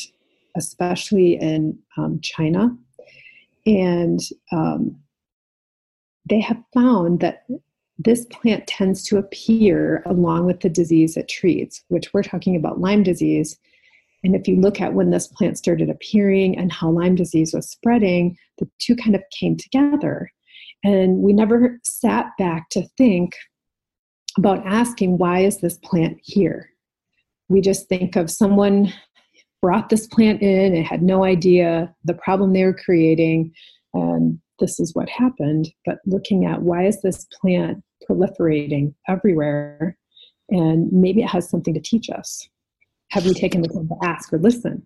especially 0.56 1.32
in 1.32 1.76
um, 1.96 2.20
China, 2.20 2.76
and 3.66 4.20
um, 4.52 4.96
they 6.28 6.40
have 6.40 6.62
found 6.72 7.20
that 7.20 7.44
this 7.98 8.26
plant 8.26 8.66
tends 8.66 9.04
to 9.04 9.18
appear 9.18 10.02
along 10.06 10.46
with 10.46 10.60
the 10.60 10.68
disease 10.68 11.16
it 11.16 11.28
treats, 11.28 11.84
which 11.88 12.12
we're 12.12 12.22
talking 12.22 12.56
about 12.56 12.80
Lyme 12.80 13.02
disease 13.02 13.58
and 14.24 14.34
if 14.34 14.48
you 14.48 14.56
look 14.56 14.80
at 14.80 14.94
when 14.94 15.10
this 15.10 15.26
plant 15.28 15.58
started 15.58 15.90
appearing 15.90 16.58
and 16.58 16.72
how 16.72 16.90
Lyme 16.90 17.14
disease 17.14 17.52
was 17.52 17.70
spreading, 17.70 18.36
the 18.58 18.68
two 18.78 18.96
kind 18.96 19.14
of 19.14 19.22
came 19.38 19.56
together. 19.56 20.30
And 20.82 21.18
we 21.18 21.34
never 21.34 21.78
sat 21.84 22.30
back 22.38 22.70
to 22.70 22.88
think 22.96 23.34
about 24.38 24.66
asking, 24.66 25.18
why 25.18 25.40
is 25.40 25.58
this 25.58 25.78
plant 25.78 26.18
here? 26.22 26.70
We 27.48 27.60
just 27.60 27.86
think 27.88 28.16
of 28.16 28.30
someone 28.30 28.92
brought 29.64 29.88
this 29.88 30.06
plant 30.06 30.42
in 30.42 30.74
and 30.74 30.84
had 30.84 31.02
no 31.02 31.24
idea 31.24 31.90
the 32.04 32.12
problem 32.12 32.52
they 32.52 32.64
were 32.64 32.74
creating, 32.74 33.50
and 33.94 34.38
this 34.58 34.78
is 34.78 34.94
what 34.94 35.08
happened. 35.08 35.72
But 35.86 36.00
looking 36.04 36.44
at 36.44 36.60
why 36.60 36.84
is 36.84 37.00
this 37.00 37.26
plant 37.40 37.82
proliferating 38.06 38.92
everywhere, 39.08 39.96
and 40.50 40.92
maybe 40.92 41.22
it 41.22 41.30
has 41.30 41.48
something 41.48 41.72
to 41.72 41.80
teach 41.80 42.10
us 42.10 42.46
have 43.10 43.24
we 43.24 43.32
taken 43.32 43.62
the 43.62 43.68
time 43.68 43.88
to 43.88 43.96
ask 44.02 44.30
or 44.34 44.38
listen? 44.38 44.82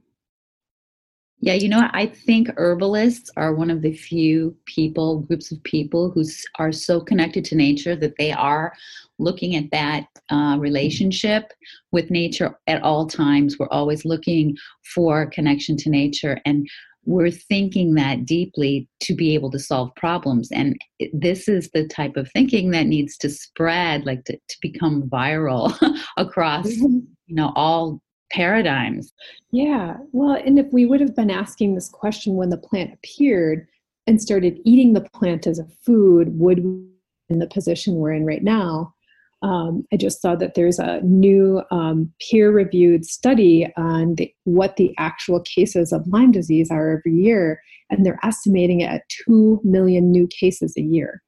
Yeah, 1.41 1.55
you 1.55 1.69
know, 1.69 1.89
I 1.93 2.07
think 2.07 2.49
herbalists 2.57 3.31
are 3.37 3.55
one 3.55 3.71
of 3.71 3.83
the 3.83 3.93
few 3.93 4.57
people, 4.67 5.21
groups 5.21 5.53
of 5.53 5.63
people 5.63 6.11
who 6.11 6.25
are 6.59 6.73
so 6.73 7.01
connected 7.01 7.45
to 7.47 7.55
nature 7.55 7.95
that 7.95 8.17
they 8.19 8.33
are 8.33 8.73
looking 9.21 9.55
at 9.55 9.71
that 9.71 10.07
uh, 10.31 10.57
relationship 10.59 11.53
with 11.93 12.11
nature 12.11 12.59
at 12.67 12.83
all 12.83 13.07
times. 13.07 13.57
We're 13.57 13.69
always 13.69 14.05
looking 14.05 14.57
for 14.95 15.27
connection 15.27 15.77
to 15.79 15.91
nature 15.91 16.41
and 16.45 16.69
we're 17.05 17.31
thinking 17.31 17.95
that 17.95 18.27
deeply 18.27 18.87
to 19.01 19.15
be 19.15 19.33
able 19.33 19.51
to 19.53 19.59
solve 19.59 19.95
problems. 19.95 20.51
And 20.53 20.77
this 21.15 21.49
is 21.49 21.71
the 21.71 21.87
type 21.89 22.17
of 22.17 22.31
thinking 22.33 22.71
that 22.73 22.87
needs 22.87 23.17
to 23.19 23.31
spread, 23.31 24.05
like 24.05 24.25
to, 24.25 24.35
to 24.37 24.57
become 24.61 25.05
viral 25.05 25.75
across, 26.19 26.67
mm-hmm. 26.67 26.99
you 27.27 27.35
know, 27.35 27.53
all 27.57 28.03
paradigms. 28.31 29.13
Yeah. 29.51 29.97
Well, 30.13 30.41
and 30.45 30.59
if 30.59 30.67
we 30.73 30.87
would 30.87 31.01
have 31.01 31.17
been 31.17 31.31
asking 31.31 31.75
this 31.75 31.89
question 31.89 32.35
when 32.35 32.51
the 32.51 32.59
plant 32.59 32.93
appeared 32.93 33.67
and 34.07 34.21
started 34.21 34.61
eating 34.65 34.93
the 34.93 35.09
plant 35.13 35.47
as 35.47 35.59
a 35.59 35.67
food, 35.85 36.39
would 36.39 36.65
we 36.65 36.89
in 37.29 37.39
the 37.39 37.47
position 37.47 37.97
we're 37.97 38.13
in 38.13 38.25
right 38.25 38.43
now? 38.43 38.95
Um, 39.43 39.85
I 39.93 39.97
just 39.97 40.21
saw 40.21 40.35
that 40.35 40.55
there's 40.55 40.79
a 40.79 41.01
new 41.03 41.63
um, 41.71 42.13
peer 42.21 42.51
reviewed 42.51 43.05
study 43.05 43.73
on 43.77 44.17
the, 44.17 44.33
what 44.45 44.77
the 44.77 44.95
actual 44.99 45.41
cases 45.41 45.93
of 45.93 46.07
Lyme 46.09 46.33
disease 46.33 46.71
are 46.71 46.99
every 46.99 47.15
year, 47.15 47.63
and 47.89 48.05
they're 48.05 48.19
estimating 48.25 48.81
it 48.81 48.91
at 48.91 49.09
2 49.27 49.61
million 49.63 50.11
new 50.11 50.27
cases 50.27 50.75
a 50.77 50.83
year 50.83 51.23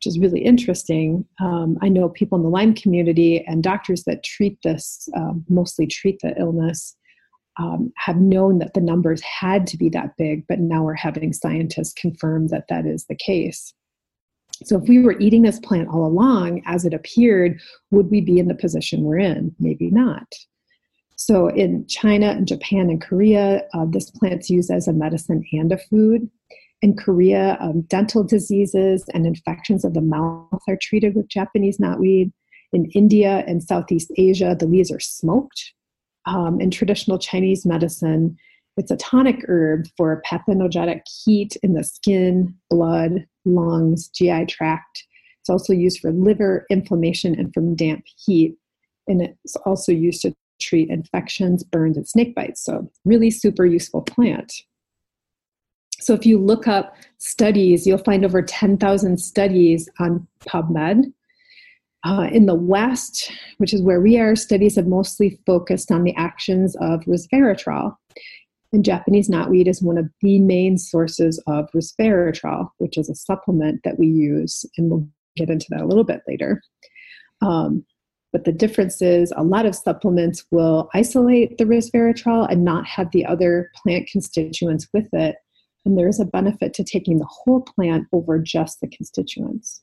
which 0.00 0.06
is 0.06 0.18
really 0.18 0.40
interesting. 0.40 1.26
Um, 1.40 1.76
I 1.82 1.90
know 1.90 2.08
people 2.08 2.38
in 2.38 2.42
the 2.42 2.48
Lyme 2.48 2.72
community 2.72 3.44
and 3.46 3.62
doctors 3.62 4.04
that 4.04 4.24
treat 4.24 4.56
this, 4.64 5.06
um, 5.14 5.44
mostly 5.50 5.86
treat 5.86 6.20
the 6.22 6.34
illness, 6.40 6.96
um, 7.58 7.92
have 7.98 8.16
known 8.16 8.60
that 8.60 8.72
the 8.72 8.80
numbers 8.80 9.20
had 9.20 9.66
to 9.66 9.76
be 9.76 9.90
that 9.90 10.16
big, 10.16 10.46
but 10.48 10.58
now 10.58 10.84
we're 10.84 10.94
having 10.94 11.34
scientists 11.34 11.92
confirm 11.92 12.48
that 12.48 12.64
that 12.70 12.86
is 12.86 13.04
the 13.10 13.14
case. 13.14 13.74
So, 14.64 14.78
if 14.78 14.88
we 14.88 15.00
were 15.00 15.18
eating 15.20 15.42
this 15.42 15.60
plant 15.60 15.88
all 15.88 16.06
along 16.06 16.62
as 16.64 16.86
it 16.86 16.94
appeared, 16.94 17.60
would 17.90 18.10
we 18.10 18.22
be 18.22 18.38
in 18.38 18.48
the 18.48 18.54
position 18.54 19.02
we're 19.02 19.18
in? 19.18 19.54
Maybe 19.60 19.90
not. 19.90 20.32
So, 21.16 21.48
in 21.48 21.86
China 21.88 22.28
and 22.28 22.48
Japan 22.48 22.88
and 22.88 23.02
Korea, 23.02 23.64
uh, 23.74 23.84
this 23.86 24.10
plant's 24.10 24.48
used 24.48 24.70
as 24.70 24.88
a 24.88 24.94
medicine 24.94 25.44
and 25.52 25.70
a 25.72 25.78
food. 25.78 26.30
In 26.82 26.96
Korea, 26.96 27.58
um, 27.60 27.82
dental 27.82 28.24
diseases 28.24 29.04
and 29.12 29.26
infections 29.26 29.84
of 29.84 29.92
the 29.92 30.00
mouth 30.00 30.62
are 30.68 30.78
treated 30.80 31.14
with 31.14 31.28
Japanese 31.28 31.78
knotweed. 31.78 32.32
In 32.72 32.86
India 32.94 33.44
and 33.46 33.62
Southeast 33.62 34.10
Asia, 34.16 34.56
the 34.58 34.66
leaves 34.66 34.90
are 34.90 35.00
smoked. 35.00 35.72
Um, 36.26 36.60
in 36.60 36.70
traditional 36.70 37.18
Chinese 37.18 37.66
medicine, 37.66 38.36
it's 38.76 38.90
a 38.90 38.96
tonic 38.96 39.44
herb 39.48 39.86
for 39.96 40.22
pathogenic 40.24 41.02
heat 41.24 41.56
in 41.62 41.74
the 41.74 41.84
skin, 41.84 42.54
blood, 42.70 43.26
lungs, 43.44 44.08
GI 44.08 44.46
tract. 44.46 45.04
It's 45.40 45.50
also 45.50 45.72
used 45.72 46.00
for 46.00 46.12
liver 46.12 46.64
inflammation 46.70 47.34
and 47.34 47.52
from 47.52 47.74
damp 47.74 48.04
heat. 48.24 48.56
And 49.06 49.22
it's 49.22 49.56
also 49.66 49.92
used 49.92 50.22
to 50.22 50.34
treat 50.62 50.88
infections, 50.88 51.64
burns, 51.64 51.96
and 51.96 52.08
snake 52.08 52.34
bites. 52.34 52.64
So, 52.64 52.90
really 53.04 53.30
super 53.30 53.66
useful 53.66 54.02
plant. 54.02 54.52
So 56.00 56.14
if 56.14 56.24
you 56.26 56.38
look 56.38 56.66
up 56.66 56.96
studies, 57.18 57.86
you'll 57.86 57.98
find 57.98 58.24
over 58.24 58.42
10,000 58.42 59.18
studies 59.18 59.88
on 59.98 60.26
PubMed. 60.40 61.12
Uh, 62.02 62.30
in 62.32 62.46
the 62.46 62.54
West, 62.54 63.30
which 63.58 63.74
is 63.74 63.82
where 63.82 64.00
we 64.00 64.18
are, 64.18 64.34
studies 64.34 64.76
have 64.76 64.86
mostly 64.86 65.38
focused 65.44 65.92
on 65.92 66.02
the 66.02 66.14
actions 66.16 66.74
of 66.76 67.00
resveratrol. 67.02 67.94
And 68.72 68.84
Japanese 68.84 69.28
knotweed 69.28 69.68
is 69.68 69.82
one 69.82 69.98
of 69.98 70.08
the 70.22 70.38
main 70.38 70.78
sources 70.78 71.42
of 71.46 71.68
resveratrol, 71.72 72.70
which 72.78 72.96
is 72.96 73.10
a 73.10 73.14
supplement 73.14 73.82
that 73.84 73.98
we 73.98 74.06
use, 74.06 74.64
and 74.78 74.90
we'll 74.90 75.06
get 75.36 75.50
into 75.50 75.66
that 75.70 75.82
a 75.82 75.86
little 75.86 76.04
bit 76.04 76.22
later. 76.26 76.62
Um, 77.42 77.84
but 78.32 78.44
the 78.44 78.52
difference 78.52 79.02
is 79.02 79.32
a 79.36 79.42
lot 79.42 79.66
of 79.66 79.74
supplements 79.74 80.46
will 80.50 80.88
isolate 80.94 81.58
the 81.58 81.64
resveratrol 81.64 82.50
and 82.50 82.64
not 82.64 82.86
have 82.86 83.10
the 83.10 83.26
other 83.26 83.70
plant 83.82 84.08
constituents 84.10 84.88
with 84.94 85.08
it 85.12 85.36
and 85.84 85.98
there 85.98 86.08
is 86.08 86.20
a 86.20 86.24
benefit 86.24 86.74
to 86.74 86.84
taking 86.84 87.18
the 87.18 87.28
whole 87.28 87.62
plant 87.62 88.06
over 88.12 88.38
just 88.38 88.80
the 88.80 88.88
constituents. 88.88 89.82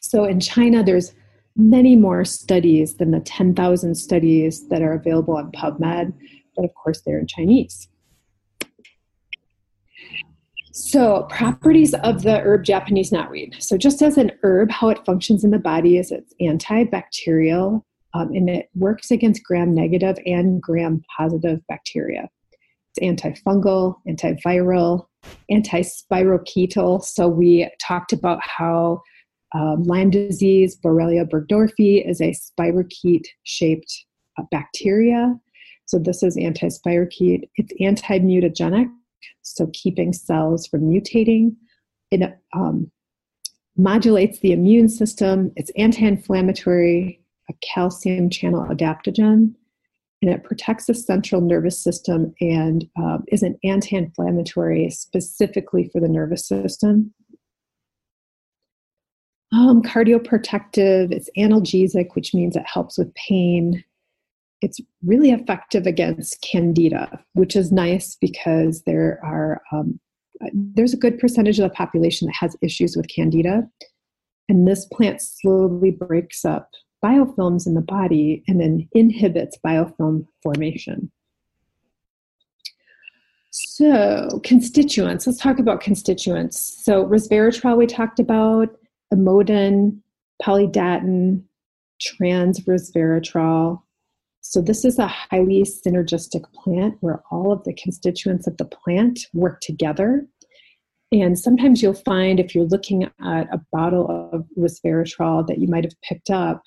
So 0.00 0.24
in 0.24 0.40
China, 0.40 0.82
there's 0.82 1.12
many 1.56 1.96
more 1.96 2.24
studies 2.24 2.96
than 2.96 3.10
the 3.10 3.20
10,000 3.20 3.94
studies 3.94 4.68
that 4.68 4.82
are 4.82 4.92
available 4.92 5.36
on 5.36 5.52
PubMed, 5.52 6.14
but 6.56 6.64
of 6.64 6.74
course 6.74 7.02
they're 7.02 7.18
in 7.18 7.26
Chinese. 7.26 7.88
So, 10.74 11.24
properties 11.28 11.92
of 11.92 12.22
the 12.22 12.40
herb 12.40 12.64
Japanese 12.64 13.10
knotweed. 13.10 13.62
So, 13.62 13.76
just 13.76 14.00
as 14.00 14.16
an 14.16 14.32
herb, 14.42 14.70
how 14.70 14.88
it 14.88 15.04
functions 15.04 15.44
in 15.44 15.50
the 15.50 15.58
body 15.58 15.98
is 15.98 16.10
it's 16.10 16.32
antibacterial 16.40 17.82
um, 18.14 18.28
and 18.32 18.48
it 18.48 18.70
works 18.74 19.10
against 19.10 19.44
gram 19.44 19.74
negative 19.74 20.16
and 20.24 20.62
gram 20.62 21.02
positive 21.14 21.60
bacteria. 21.68 22.30
It's 22.94 23.22
antifungal, 23.22 23.96
antiviral, 24.08 25.06
antispirochetal. 25.50 27.02
So 27.02 27.28
we 27.28 27.70
talked 27.80 28.12
about 28.12 28.40
how 28.42 29.02
um, 29.54 29.82
Lyme 29.84 30.10
disease, 30.10 30.78
Borrelia 30.82 31.28
burgdorferi, 31.28 32.08
is 32.08 32.20
a 32.20 32.34
spirochete 32.34 33.26
shaped 33.44 33.92
uh, 34.38 34.44
bacteria 34.50 35.34
So 35.86 35.98
this 35.98 36.22
is 36.22 36.36
anti-spirochete. 36.36 37.48
It's 37.56 37.72
anti-mutagenic, 37.80 38.88
so 39.42 39.68
keeping 39.74 40.12
cells 40.12 40.66
from 40.66 40.82
mutating. 40.82 41.54
It 42.10 42.22
um, 42.54 42.90
modulates 43.76 44.40
the 44.40 44.52
immune 44.52 44.88
system. 44.88 45.52
It's 45.56 45.70
anti-inflammatory, 45.76 47.20
a 47.50 47.54
calcium 47.62 48.30
channel 48.30 48.66
adaptogen, 48.70 49.54
and 50.22 50.30
it 50.30 50.44
protects 50.44 50.86
the 50.86 50.94
central 50.94 51.40
nervous 51.40 51.78
system 51.78 52.32
and 52.40 52.88
um, 52.96 53.24
is 53.28 53.42
an 53.42 53.58
anti-inflammatory 53.64 54.88
specifically 54.88 55.90
for 55.92 56.00
the 56.00 56.08
nervous 56.08 56.46
system. 56.46 57.12
Um, 59.52 59.82
cardioprotective, 59.82 61.12
it's 61.12 61.28
analgesic, 61.36 62.14
which 62.14 62.32
means 62.32 62.56
it 62.56 62.64
helps 62.66 62.96
with 62.96 63.12
pain. 63.14 63.84
It's 64.62 64.80
really 65.04 65.32
effective 65.32 65.86
against 65.86 66.40
candida, 66.40 67.22
which 67.34 67.56
is 67.56 67.72
nice 67.72 68.16
because 68.18 68.82
there 68.84 69.20
are 69.22 69.60
um, 69.72 70.00
there's 70.54 70.94
a 70.94 70.98
good 70.98 71.18
percentage 71.18 71.58
of 71.58 71.68
the 71.68 71.74
population 71.74 72.26
that 72.26 72.36
has 72.36 72.56
issues 72.62 72.96
with 72.96 73.08
candida, 73.08 73.68
and 74.48 74.66
this 74.66 74.86
plant 74.86 75.20
slowly 75.20 75.90
breaks 75.90 76.44
up 76.44 76.70
biofilms 77.04 77.66
in 77.66 77.74
the 77.74 77.80
body 77.80 78.42
and 78.48 78.60
then 78.60 78.88
inhibits 78.92 79.58
biofilm 79.64 80.26
formation. 80.42 81.10
So, 83.54 84.40
constituents. 84.44 85.26
Let's 85.26 85.38
talk 85.38 85.58
about 85.58 85.82
constituents. 85.82 86.80
So, 86.84 87.04
resveratrol 87.04 87.76
we 87.76 87.86
talked 87.86 88.18
about, 88.18 88.68
emodin, 89.12 89.98
polydatin, 90.42 91.42
trans 92.00 92.60
resveratrol. 92.60 93.82
So, 94.40 94.62
this 94.62 94.86
is 94.86 94.98
a 94.98 95.06
highly 95.06 95.64
synergistic 95.64 96.44
plant 96.54 96.96
where 97.00 97.22
all 97.30 97.52
of 97.52 97.62
the 97.64 97.74
constituents 97.74 98.46
of 98.46 98.56
the 98.56 98.64
plant 98.64 99.20
work 99.34 99.60
together. 99.60 100.26
And 101.12 101.38
sometimes 101.38 101.82
you'll 101.82 101.92
find 101.92 102.40
if 102.40 102.54
you're 102.54 102.64
looking 102.64 103.04
at 103.04 103.52
a 103.52 103.60
bottle 103.70 104.30
of 104.32 104.46
resveratrol 104.58 105.46
that 105.46 105.58
you 105.58 105.68
might 105.68 105.84
have 105.84 106.00
picked 106.00 106.30
up, 106.30 106.62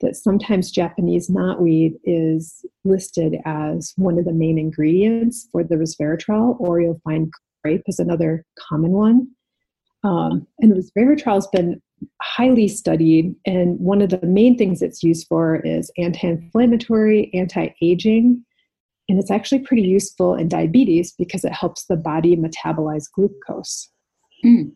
that 0.00 0.16
sometimes 0.16 0.70
Japanese 0.70 1.28
knotweed 1.28 1.94
is 2.04 2.64
listed 2.84 3.36
as 3.44 3.92
one 3.96 4.18
of 4.18 4.24
the 4.24 4.32
main 4.32 4.58
ingredients 4.58 5.48
for 5.50 5.64
the 5.64 5.76
resveratrol, 5.76 6.56
or 6.60 6.80
you'll 6.80 7.00
find 7.04 7.32
grape 7.62 7.82
is 7.86 7.98
another 7.98 8.44
common 8.58 8.92
one. 8.92 9.28
Um, 10.02 10.46
and 10.60 10.72
resveratrol 10.72 11.34
has 11.34 11.46
been 11.48 11.80
highly 12.20 12.68
studied, 12.68 13.34
and 13.46 13.78
one 13.78 14.02
of 14.02 14.10
the 14.10 14.20
main 14.26 14.58
things 14.58 14.82
it's 14.82 15.02
used 15.02 15.26
for 15.28 15.56
is 15.56 15.90
anti 15.96 16.28
inflammatory, 16.28 17.30
anti 17.32 17.68
aging, 17.80 18.44
and 19.08 19.18
it's 19.18 19.30
actually 19.30 19.60
pretty 19.60 19.82
useful 19.82 20.34
in 20.34 20.48
diabetes 20.48 21.12
because 21.12 21.44
it 21.44 21.52
helps 21.52 21.86
the 21.86 21.96
body 21.96 22.36
metabolize 22.36 23.04
glucose. 23.12 23.88
Mm. 24.44 24.72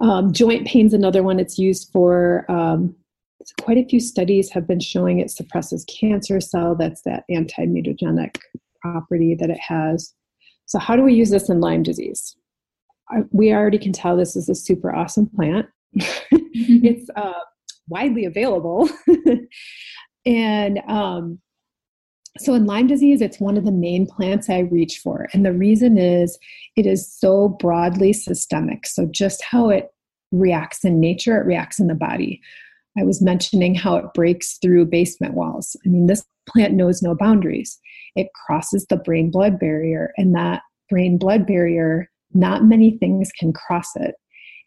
Um, 0.00 0.32
joint 0.32 0.66
pain 0.66 0.86
is 0.86 0.92
another 0.92 1.22
one 1.22 1.38
it's 1.38 1.58
used 1.58 1.90
for. 1.92 2.50
Um, 2.50 2.96
quite 3.60 3.78
a 3.78 3.86
few 3.86 4.00
studies 4.00 4.50
have 4.50 4.66
been 4.66 4.80
showing 4.80 5.18
it 5.18 5.30
suppresses 5.30 5.84
cancer 5.84 6.40
cell. 6.40 6.74
That's 6.74 7.02
that 7.02 7.24
anti-mutagenic 7.28 8.38
property 8.80 9.34
that 9.38 9.50
it 9.50 9.60
has. 9.60 10.14
So, 10.66 10.78
how 10.78 10.96
do 10.96 11.02
we 11.02 11.14
use 11.14 11.30
this 11.30 11.48
in 11.48 11.60
Lyme 11.60 11.82
disease? 11.82 12.36
we 13.30 13.52
already 13.52 13.78
can 13.78 13.92
tell 13.92 14.16
this 14.16 14.36
is 14.36 14.48
a 14.48 14.54
super 14.54 14.94
awesome 14.94 15.28
plant. 15.28 15.66
Mm-hmm. 15.98 16.36
it's 16.84 17.08
uh, 17.16 17.32
widely 17.88 18.24
available. 18.24 18.88
and 20.26 20.80
um, 20.88 21.38
so 22.38 22.54
in 22.54 22.66
Lyme 22.66 22.86
disease, 22.86 23.20
it's 23.20 23.40
one 23.40 23.56
of 23.56 23.64
the 23.64 23.72
main 23.72 24.06
plants 24.06 24.50
I 24.50 24.60
reach 24.60 24.98
for. 24.98 25.28
And 25.32 25.44
the 25.44 25.52
reason 25.52 25.98
is 25.98 26.38
it 26.76 26.86
is 26.86 27.12
so 27.12 27.48
broadly 27.48 28.12
systemic. 28.12 28.86
So 28.86 29.06
just 29.06 29.42
how 29.44 29.68
it 29.68 29.90
reacts 30.32 30.84
in 30.84 30.98
nature, 30.98 31.40
it 31.40 31.46
reacts 31.46 31.78
in 31.78 31.86
the 31.86 31.94
body. 31.94 32.40
I 32.98 33.04
was 33.04 33.22
mentioning 33.22 33.74
how 33.74 33.96
it 33.96 34.14
breaks 34.14 34.58
through 34.58 34.86
basement 34.86 35.34
walls. 35.34 35.76
I 35.84 35.88
mean, 35.88 36.06
this 36.06 36.24
plant 36.48 36.74
knows 36.74 37.02
no 37.02 37.14
boundaries. 37.14 37.78
It 38.16 38.28
crosses 38.46 38.86
the 38.86 38.96
brain 38.96 39.30
blood 39.30 39.58
barrier, 39.58 40.12
and 40.16 40.34
that 40.34 40.62
brain 40.88 41.18
blood 41.18 41.46
barrier, 41.46 42.08
not 42.32 42.64
many 42.64 42.96
things 42.98 43.30
can 43.38 43.52
cross 43.52 43.96
it. 43.96 44.14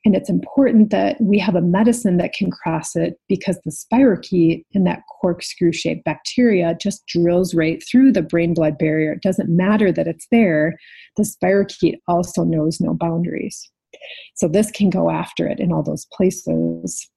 And 0.05 0.15
it's 0.15 0.29
important 0.29 0.89
that 0.91 1.19
we 1.19 1.37
have 1.39 1.55
a 1.55 1.61
medicine 1.61 2.17
that 2.17 2.33
can 2.33 2.49
cross 2.49 2.95
it 2.95 3.19
because 3.27 3.59
the 3.65 3.71
spirochete 3.71 4.63
in 4.71 4.83
that 4.85 5.01
corkscrew 5.19 5.73
shaped 5.73 6.05
bacteria 6.05 6.77
just 6.79 7.05
drills 7.07 7.53
right 7.53 7.83
through 7.89 8.13
the 8.13 8.21
brain 8.21 8.53
blood 8.53 8.77
barrier. 8.77 9.11
It 9.13 9.21
doesn't 9.21 9.49
matter 9.49 9.91
that 9.91 10.07
it's 10.07 10.27
there, 10.31 10.77
the 11.17 11.23
spirochete 11.23 11.99
also 12.07 12.43
knows 12.43 12.79
no 12.79 12.93
boundaries. 12.93 13.69
So 14.35 14.47
this 14.47 14.71
can 14.71 14.89
go 14.89 15.09
after 15.09 15.47
it 15.47 15.59
in 15.59 15.73
all 15.73 15.83
those 15.83 16.05
places. 16.13 17.09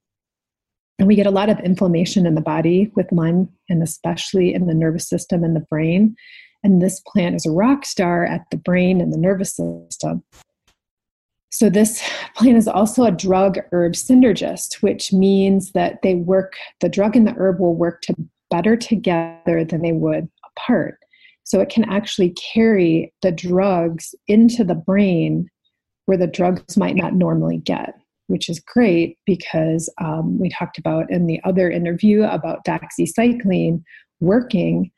And 1.01 1.09
we 1.09 1.15
get 1.15 1.27
a 1.27 1.31
lot 1.31 1.49
of 1.49 1.59
inflammation 1.61 2.27
in 2.27 2.35
the 2.35 2.43
body 2.43 2.93
with 2.95 3.11
Lyme, 3.11 3.49
and 3.71 3.83
especially 3.83 4.53
in 4.53 4.67
the 4.67 4.75
nervous 4.75 5.09
system 5.09 5.43
and 5.43 5.57
the 5.57 5.67
brain. 5.71 6.15
And 6.63 6.83
this 6.83 7.01
plant 7.01 7.35
is 7.35 7.47
a 7.47 7.51
rock 7.51 7.87
star 7.87 8.27
at 8.27 8.43
the 8.51 8.59
brain 8.59 9.01
and 9.01 9.11
the 9.11 9.19
nervous 9.19 9.57
system. 9.57 10.23
So, 11.49 11.71
this 11.71 12.07
plant 12.37 12.59
is 12.59 12.69
also 12.69 13.05
a 13.05 13.11
drug 13.11 13.59
herb 13.73 13.95
synergist, 13.95 14.83
which 14.83 15.11
means 15.11 15.73
that 15.73 16.03
they 16.03 16.17
work, 16.17 16.53
the 16.81 16.91
drug 16.91 17.17
and 17.17 17.27
the 17.27 17.35
herb 17.39 17.61
will 17.61 17.75
work 17.75 18.03
to 18.03 18.15
better 18.51 18.77
together 18.77 19.65
than 19.65 19.81
they 19.81 19.93
would 19.93 20.29
apart. 20.55 20.99
So, 21.45 21.61
it 21.61 21.71
can 21.71 21.85
actually 21.85 22.35
carry 22.53 23.11
the 23.23 23.33
drugs 23.33 24.15
into 24.29 24.65
the 24.65 24.75
brain 24.75 25.49
where 26.05 26.19
the 26.19 26.27
drugs 26.27 26.77
might 26.77 26.95
not 26.95 27.15
normally 27.15 27.57
get 27.57 27.95
which 28.31 28.49
is 28.49 28.61
great 28.61 29.19
because 29.27 29.93
um, 30.01 30.39
we 30.39 30.49
talked 30.49 30.79
about 30.79 31.11
in 31.11 31.27
the 31.27 31.41
other 31.45 31.71
interview 31.71 32.23
about 32.23 32.65
doxycycline 32.65 33.83
working 34.21 34.91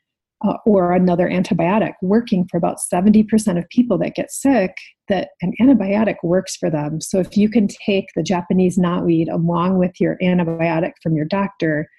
uh, 0.45 0.57
or 0.65 0.93
another 0.93 1.27
antibiotic 1.27 1.93
working 2.01 2.45
for 2.49 2.57
about 2.57 2.77
70% 2.93 3.57
of 3.57 3.67
people 3.69 3.97
that 3.97 4.15
get 4.15 4.31
sick 4.31 4.75
that 5.09 5.29
an 5.41 5.53
antibiotic 5.61 6.17
works 6.21 6.55
for 6.55 6.69
them. 6.69 7.01
So 7.01 7.19
if 7.19 7.35
you 7.35 7.49
can 7.49 7.67
take 7.67 8.05
the 8.15 8.23
japanese 8.23 8.77
knotweed 8.77 9.31
along 9.31 9.79
with 9.79 9.99
your 9.99 10.17
antibiotic 10.21 10.91
from 11.01 11.15
your 11.15 11.25
doctor 11.25 11.89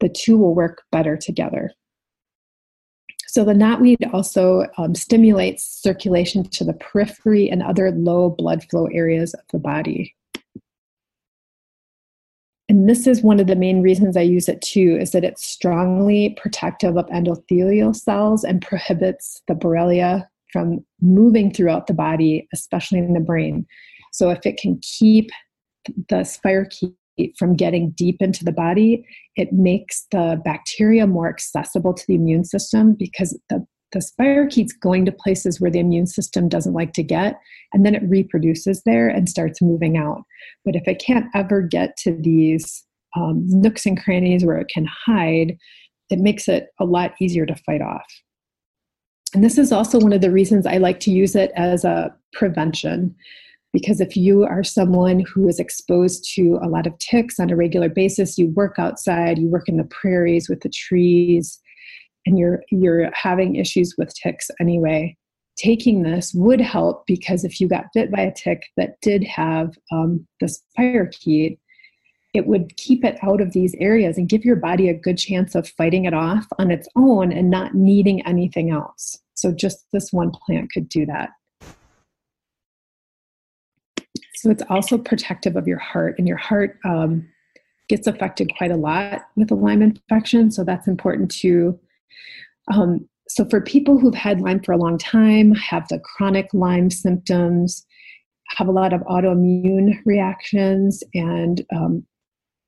the 0.00 0.08
two 0.08 0.36
will 0.36 0.54
work 0.54 0.82
better 0.92 1.16
together. 1.16 1.70
So 3.28 3.44
the 3.44 3.52
knotweed 3.52 4.12
also 4.12 4.66
um, 4.78 4.94
stimulates 4.94 5.64
circulation 5.82 6.44
to 6.50 6.64
the 6.64 6.72
periphery 6.74 7.50
and 7.50 7.62
other 7.62 7.90
low 7.90 8.30
blood 8.30 8.64
flow 8.70 8.86
areas 8.86 9.34
of 9.34 9.40
the 9.52 9.58
body 9.58 10.15
and 12.68 12.88
this 12.88 13.06
is 13.06 13.22
one 13.22 13.38
of 13.38 13.46
the 13.46 13.56
main 13.56 13.80
reasons 13.80 14.16
I 14.16 14.22
use 14.22 14.48
it 14.48 14.60
too, 14.60 14.98
is 15.00 15.12
that 15.12 15.24
it's 15.24 15.46
strongly 15.46 16.36
protective 16.40 16.96
of 16.96 17.06
endothelial 17.06 17.94
cells 17.94 18.42
and 18.42 18.60
prohibits 18.60 19.40
the 19.46 19.54
Borrelia 19.54 20.26
from 20.52 20.84
moving 21.00 21.52
throughout 21.52 21.86
the 21.86 21.94
body, 21.94 22.48
especially 22.52 22.98
in 22.98 23.12
the 23.12 23.20
brain. 23.20 23.66
So 24.12 24.30
if 24.30 24.44
it 24.46 24.56
can 24.56 24.80
keep 24.82 25.30
the 26.08 26.24
spirochete 26.24 27.36
from 27.38 27.54
getting 27.54 27.90
deep 27.90 28.20
into 28.20 28.44
the 28.44 28.52
body, 28.52 29.06
it 29.36 29.52
makes 29.52 30.06
the 30.10 30.40
bacteria 30.44 31.06
more 31.06 31.28
accessible 31.28 31.94
to 31.94 32.04
the 32.08 32.14
immune 32.14 32.44
system 32.44 32.94
because 32.94 33.38
the 33.48 33.64
the 33.96 34.02
spirochete's 34.02 34.74
going 34.74 35.06
to 35.06 35.12
places 35.12 35.58
where 35.58 35.70
the 35.70 35.78
immune 35.78 36.06
system 36.06 36.50
doesn't 36.50 36.74
like 36.74 36.92
to 36.92 37.02
get, 37.02 37.40
and 37.72 37.84
then 37.86 37.94
it 37.94 38.02
reproduces 38.06 38.82
there 38.84 39.08
and 39.08 39.26
starts 39.26 39.62
moving 39.62 39.96
out. 39.96 40.22
But 40.66 40.76
if 40.76 40.86
it 40.86 41.02
can't 41.04 41.24
ever 41.34 41.62
get 41.62 41.96
to 41.98 42.14
these 42.20 42.84
um, 43.16 43.44
nooks 43.46 43.86
and 43.86 43.98
crannies 43.98 44.44
where 44.44 44.58
it 44.58 44.68
can 44.68 44.86
hide, 45.06 45.56
it 46.10 46.18
makes 46.18 46.46
it 46.46 46.66
a 46.78 46.84
lot 46.84 47.14
easier 47.22 47.46
to 47.46 47.56
fight 47.64 47.80
off. 47.80 48.04
And 49.32 49.42
this 49.42 49.56
is 49.56 49.72
also 49.72 49.98
one 49.98 50.12
of 50.12 50.20
the 50.20 50.30
reasons 50.30 50.66
I 50.66 50.76
like 50.76 51.00
to 51.00 51.10
use 51.10 51.34
it 51.34 51.50
as 51.56 51.82
a 51.82 52.14
prevention. 52.34 53.14
Because 53.72 54.00
if 54.00 54.14
you 54.14 54.44
are 54.44 54.62
someone 54.62 55.20
who 55.20 55.48
is 55.48 55.58
exposed 55.58 56.30
to 56.34 56.58
a 56.62 56.68
lot 56.68 56.86
of 56.86 56.98
ticks 56.98 57.40
on 57.40 57.50
a 57.50 57.56
regular 57.56 57.88
basis, 57.88 58.36
you 58.36 58.48
work 58.48 58.74
outside, 58.78 59.38
you 59.38 59.48
work 59.48 59.68
in 59.70 59.78
the 59.78 59.84
prairies 59.84 60.50
with 60.50 60.60
the 60.60 60.68
trees, 60.68 61.58
and 62.26 62.38
you're 62.38 62.62
you're 62.70 63.10
having 63.14 63.56
issues 63.56 63.94
with 63.96 64.12
ticks 64.14 64.50
anyway 64.60 65.16
taking 65.56 66.02
this 66.02 66.34
would 66.34 66.60
help 66.60 67.06
because 67.06 67.42
if 67.44 67.60
you 67.60 67.68
got 67.68 67.86
bit 67.94 68.10
by 68.10 68.20
a 68.20 68.34
tick 68.34 68.64
that 68.76 69.00
did 69.00 69.24
have 69.24 69.72
um, 69.90 70.26
the 70.40 70.54
spirochete 70.78 71.58
it 72.36 72.46
would 72.46 72.76
keep 72.76 73.02
it 73.02 73.18
out 73.22 73.40
of 73.40 73.52
these 73.52 73.74
areas 73.80 74.18
and 74.18 74.28
give 74.28 74.44
your 74.44 74.56
body 74.56 74.90
a 74.90 74.94
good 74.94 75.16
chance 75.16 75.54
of 75.54 75.66
fighting 75.70 76.04
it 76.04 76.12
off 76.12 76.46
on 76.58 76.70
its 76.70 76.86
own 76.94 77.32
and 77.32 77.50
not 77.50 77.74
needing 77.74 78.24
anything 78.26 78.70
else. 78.70 79.18
So 79.32 79.52
just 79.52 79.86
this 79.92 80.12
one 80.12 80.30
plant 80.30 80.70
could 80.70 80.86
do 80.86 81.06
that. 81.06 81.30
So 84.34 84.50
it's 84.50 84.62
also 84.68 84.98
protective 84.98 85.56
of 85.56 85.66
your 85.66 85.78
heart 85.78 86.16
and 86.18 86.28
your 86.28 86.36
heart 86.36 86.78
um, 86.84 87.26
gets 87.88 88.06
affected 88.06 88.50
quite 88.58 88.70
a 88.70 88.76
lot 88.76 89.22
with 89.36 89.50
a 89.50 89.54
lyme 89.54 89.80
infection 89.80 90.50
so 90.50 90.64
that's 90.64 90.88
important 90.88 91.30
too 91.30 91.78
Um, 92.72 93.08
so, 93.28 93.44
for 93.44 93.60
people 93.60 93.98
who've 93.98 94.14
had 94.14 94.40
Lyme 94.40 94.62
for 94.62 94.72
a 94.72 94.78
long 94.78 94.98
time, 94.98 95.52
have 95.54 95.88
the 95.88 95.98
chronic 95.98 96.48
Lyme 96.52 96.90
symptoms, 96.90 97.84
have 98.56 98.68
a 98.68 98.72
lot 98.72 98.92
of 98.92 99.00
autoimmune 99.02 99.98
reactions, 100.04 101.02
and 101.14 101.64
um, 101.74 102.06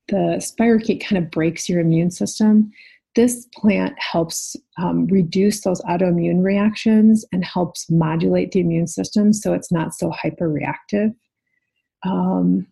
the 0.09 0.37
spirochete 0.39 1.05
kind 1.05 1.23
of 1.23 1.31
breaks 1.31 1.69
your 1.69 1.79
immune 1.79 2.11
system, 2.11 2.71
this 3.15 3.47
plant 3.55 3.95
helps 3.97 4.55
um, 4.77 5.07
reduce 5.07 5.61
those 5.61 5.81
autoimmune 5.81 6.43
reactions 6.43 7.25
and 7.31 7.43
helps 7.43 7.89
modulate 7.89 8.51
the 8.51 8.59
immune 8.59 8.87
system 8.87 9.33
so 9.33 9.53
it's 9.53 9.71
not 9.71 9.93
so 9.93 10.11
hyperreactive. 10.11 11.13
Um, 12.05 12.67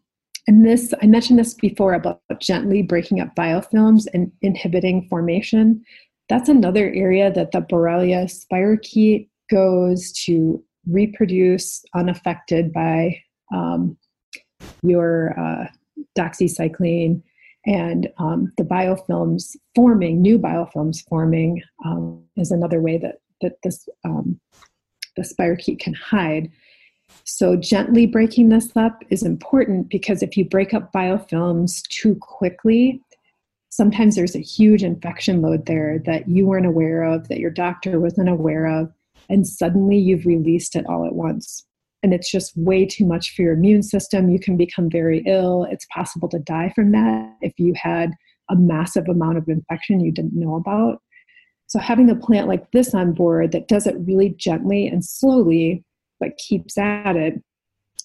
and 0.47 0.65
this, 0.65 0.93
I 1.01 1.07
mentioned 1.07 1.39
this 1.39 1.53
before 1.53 1.93
about 1.93 2.21
gently 2.39 2.81
breaking 2.81 3.19
up 3.19 3.35
biofilms 3.35 4.05
and 4.13 4.31
inhibiting 4.41 5.07
formation. 5.09 5.83
That's 6.29 6.49
another 6.49 6.91
area 6.93 7.31
that 7.31 7.51
the 7.51 7.61
Borrelia 7.61 8.25
spirochete 8.25 9.29
goes 9.49 10.11
to 10.25 10.63
reproduce 10.85 11.83
unaffected 11.95 12.73
by 12.73 13.21
um, 13.53 13.97
your 14.83 15.37
uh, 15.39 15.67
doxycycline 16.17 17.21
and 17.65 18.09
um, 18.17 18.51
the 18.57 18.63
biofilms 18.63 19.55
forming, 19.75 20.21
new 20.21 20.39
biofilms 20.39 21.05
forming, 21.07 21.61
um, 21.85 22.23
is 22.37 22.51
another 22.51 22.81
way 22.81 22.97
that 22.97 23.17
that 23.41 23.53
this 23.63 23.87
um, 24.05 24.39
the 25.15 25.21
spirochete 25.21 25.79
can 25.79 25.93
hide. 25.93 26.49
So 27.23 27.55
gently 27.55 28.05
breaking 28.05 28.49
this 28.49 28.75
up 28.75 29.03
is 29.09 29.23
important 29.23 29.89
because 29.89 30.23
if 30.23 30.37
you 30.37 30.45
break 30.45 30.73
up 30.73 30.91
biofilms 30.93 31.81
too 31.87 32.15
quickly, 32.15 33.01
sometimes 33.77 34.15
there's 34.15 34.35
a 34.35 34.39
huge 34.39 34.83
infection 34.83 35.41
load 35.41 35.65
there 35.67 35.99
that 36.05 36.27
you 36.27 36.45
weren't 36.45 36.65
aware 36.65 37.03
of, 37.03 37.29
that 37.29 37.39
your 37.39 37.51
doctor 37.51 37.99
wasn't 37.99 38.27
aware 38.27 38.67
of, 38.67 38.91
and 39.29 39.47
suddenly 39.47 39.97
you've 39.97 40.25
released 40.25 40.75
it 40.75 40.85
all 40.87 41.05
at 41.05 41.15
once 41.15 41.65
and 42.03 42.13
it's 42.13 42.31
just 42.31 42.55
way 42.55 42.85
too 42.85 43.05
much 43.05 43.35
for 43.35 43.41
your 43.41 43.53
immune 43.53 43.83
system. 43.83 44.29
You 44.29 44.39
can 44.39 44.55
become 44.55 44.89
very 44.89 45.23
ill. 45.25 45.67
It's 45.69 45.85
possible 45.93 46.29
to 46.29 46.39
die 46.39 46.71
from 46.75 46.91
that 46.91 47.35
if 47.41 47.53
you 47.57 47.73
had 47.75 48.11
a 48.49 48.55
massive 48.55 49.07
amount 49.09 49.37
of 49.37 49.47
infection 49.47 49.99
you 49.99 50.11
didn't 50.11 50.39
know 50.39 50.55
about. 50.55 51.01
So, 51.65 51.79
having 51.79 52.09
a 52.09 52.15
plant 52.15 52.47
like 52.47 52.71
this 52.71 52.93
on 52.93 53.13
board 53.13 53.51
that 53.51 53.67
does 53.67 53.87
it 53.87 53.95
really 53.99 54.29
gently 54.29 54.87
and 54.87 55.03
slowly, 55.03 55.83
but 56.19 56.37
keeps 56.37 56.77
at 56.77 57.15
it, 57.15 57.43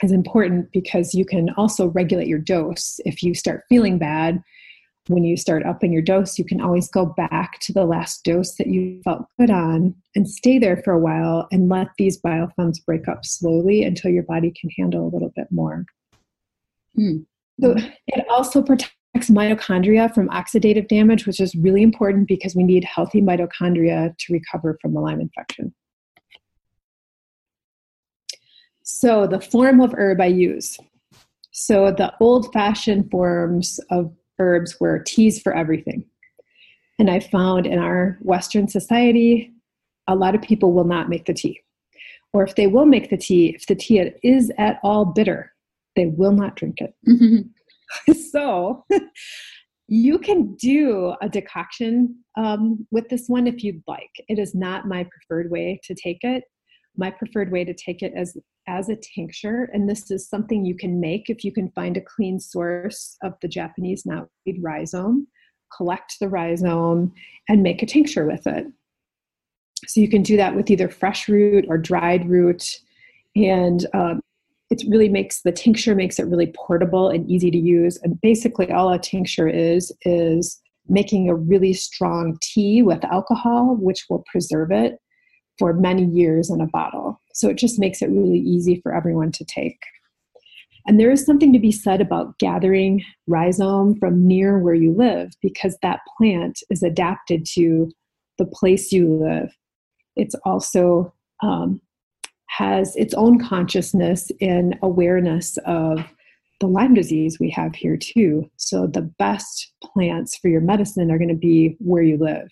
is 0.03 0.11
important 0.11 0.73
because 0.73 1.15
you 1.15 1.25
can 1.25 1.51
also 1.57 1.89
regulate 1.89 2.27
your 2.27 2.41
dose. 2.41 2.99
If 3.05 3.23
you 3.23 3.35
start 3.35 3.63
feeling 3.69 3.99
bad, 3.99 4.43
when 5.09 5.25
you 5.25 5.37
start 5.37 5.65
upping 5.67 5.93
your 5.93 6.03
dose, 6.03 6.39
you 6.39 6.45
can 6.45 6.61
always 6.61 6.89
go 6.89 7.07
back 7.07 7.59
to 7.61 7.73
the 7.73 7.85
last 7.85 8.25
dose 8.25 8.55
that 8.55 8.69
you 8.69 9.01
felt 9.03 9.27
good 9.39 9.51
on 9.51 9.95
and 10.15 10.29
stay 10.29 10.59
there 10.59 10.77
for 10.77 10.93
a 10.93 10.99
while 10.99 11.49
and 11.51 11.69
let 11.69 11.89
these 11.99 12.21
biofilms 12.21 12.85
break 12.87 13.09
up 13.09 13.25
slowly 13.25 13.83
until 13.83 14.11
your 14.11 14.23
body 14.23 14.53
can 14.59 14.71
handle 14.71 15.05
a 15.07 15.13
little 15.13 15.33
bit 15.35 15.49
more. 15.51 15.85
Hmm. 16.95 17.19
So 17.61 17.77
it 18.07 18.27
also 18.29 18.63
protects 18.63 18.93
mitochondria 19.29 20.13
from 20.15 20.29
oxidative 20.29 20.89
damage, 20.89 21.27
which 21.27 21.41
is 21.41 21.55
really 21.55 21.83
important 21.83 22.29
because 22.29 22.55
we 22.55 22.65
need 22.65 22.85
healthy 22.85 23.21
mitochondria 23.21 24.17
to 24.17 24.33
recover 24.33 24.79
from 24.81 24.97
a 24.97 25.01
Lyme 25.01 25.21
infection. 25.21 25.75
So, 28.85 29.29
the 29.29 29.41
form 29.41 29.81
of 29.81 29.95
herb 29.97 30.21
I 30.21 30.27
use. 30.27 30.77
So, 31.53 31.93
the 31.93 32.13
old 32.19 32.53
fashioned 32.53 33.11
forms 33.13 33.79
of 33.91 34.13
herbs 34.39 34.79
were 34.81 34.99
teas 34.99 35.41
for 35.41 35.55
everything. 35.55 36.05
And 36.99 37.11
I 37.11 37.21
found 37.21 37.67
in 37.67 37.79
our 37.79 38.19
Western 38.21 38.69
society, 38.69 39.53
a 40.07 40.15
lot 40.15 40.35
of 40.35 40.43
people 40.43 40.73
will 40.73 40.85
not 40.85 41.09
make 41.09 41.27
the 41.27 41.35
tea. 41.35 41.61
Or 42.33 42.43
if 42.43 42.55
they 42.55 42.67
will 42.67 42.87
make 42.87 43.11
the 43.11 43.17
tea, 43.17 43.55
if 43.55 43.67
the 43.67 43.75
tea 43.75 44.11
is 44.23 44.51
at 44.59 44.79
all 44.83 45.05
bitter, 45.05 45.53
they 45.97 46.07
will 46.07 46.33
not 46.33 46.57
drink 46.57 46.77
it. 46.81 46.95
Mm-hmm. 47.09 47.49
so 48.31 48.85
you 49.89 50.19
can 50.19 50.55
do 50.55 51.15
a 51.21 51.29
decoction 51.29 52.17
um, 52.37 52.87
with 52.91 53.09
this 53.09 53.29
one 53.29 53.47
if 53.47 53.63
you'd 53.63 53.83
like. 53.87 54.11
It 54.29 54.39
is 54.39 54.55
not 54.55 54.89
my 54.89 55.05
preferred 55.05 55.51
way 55.51 55.81
to 55.85 55.95
take 55.95 56.19
it. 56.23 56.45
My 56.97 57.11
preferred 57.11 57.51
way 57.51 57.65
to 57.65 57.75
take 57.75 58.03
it 58.03 58.13
as 58.15 58.37
as 58.69 58.89
a 58.89 58.97
tincture, 58.97 59.69
and 59.73 59.89
this 59.89 60.11
is 60.11 60.29
something 60.29 60.65
you 60.65 60.77
can 60.77 61.01
make 61.01 61.29
if 61.29 61.43
you 61.43 61.53
can 61.53 61.71
find 61.71 61.97
a 61.97 62.01
clean 62.01 62.39
source 62.39 63.17
of 63.23 63.35
the 63.43 63.49
Japanese 63.49 64.05
knotweed 64.05 64.59
rhizome, 64.61 65.27
collect 65.77 66.17
the 66.21 66.29
rhizome, 66.29 67.13
and 67.49 67.63
make 67.63 67.83
a 67.83 67.87
tincture 67.87 68.27
with 68.27 68.47
it. 68.47 68.67
So 69.87 70.01
you 70.01 70.09
can 70.09 70.23
do 70.23 70.37
that 70.37 70.55
with 70.55 70.71
either 70.71 70.89
fresh 70.89 71.29
root 71.29 71.65
or 71.69 71.77
dried 71.79 72.29
root, 72.29 72.79
and 73.35 73.85
um, 73.95 74.21
it 74.71 74.83
really 74.89 75.09
makes 75.09 75.43
the 75.43 75.53
tincture 75.53 75.95
makes 75.95 76.19
it 76.19 76.27
really 76.27 76.53
portable 76.55 77.09
and 77.09 77.29
easy 77.29 77.51
to 77.51 77.59
use. 77.59 77.99
And 78.03 78.21
basically, 78.21 78.71
all 78.71 78.93
a 78.93 78.99
tincture 78.99 79.49
is 79.49 79.93
is 80.03 80.61
making 80.89 81.29
a 81.29 81.35
really 81.35 81.73
strong 81.73 82.39
tea 82.43 82.83
with 82.83 83.05
alcohol, 83.05 83.77
which 83.81 84.05
will 84.11 84.25
preserve 84.31 84.71
it 84.71 84.99
for 85.59 85.73
many 85.73 86.05
years 86.05 86.51
in 86.51 86.61
a 86.61 86.67
bottle. 86.67 87.21
So 87.35 87.49
it 87.49 87.59
just 87.59 87.79
makes 87.79 88.03
it 88.03 88.11
really 88.11 88.39
easy 88.39 88.81
for 88.83 88.95
everyone 88.95 89.33
to 89.33 89.45
take. 89.45 89.79
And 90.87 90.99
there 90.99 91.11
is 91.11 91.25
something 91.25 91.53
to 91.53 91.59
be 91.59 91.71
said 91.71 92.01
about 92.01 92.39
gathering 92.39 93.05
rhizome 93.29 93.97
from 93.99 94.27
near 94.27 94.59
where 94.59 94.75
you 94.75 94.93
live 94.93 95.31
because 95.41 95.79
that 95.83 96.01
plant 96.19 96.59
is 96.71 96.83
adapted 96.83 97.47
to 97.55 97.91
the 98.39 98.47
place 98.47 98.91
you 98.91 99.09
live. 99.15 99.55
It's 100.17 100.35
also 100.45 101.15
um, 101.43 101.81
has 102.49 102.97
its 102.97 103.15
own 103.15 103.39
consciousness 103.39 104.31
and 104.41 104.77
awareness 104.83 105.57
of 105.67 106.05
the 106.61 106.67
Lyme 106.67 106.95
disease 106.95 107.39
we 107.41 107.51
have 107.51 107.75
here 107.75 107.97
too. 107.97 108.51
So 108.57 108.87
the 108.87 109.03
best 109.03 109.73
plants 109.83 110.37
for 110.37 110.49
your 110.49 110.61
medicine 110.61 111.11
are 111.11 111.19
going 111.19 111.29
to 111.29 111.35
be 111.35 111.77
where 111.79 112.03
you 112.03 112.19
live. 112.19 112.49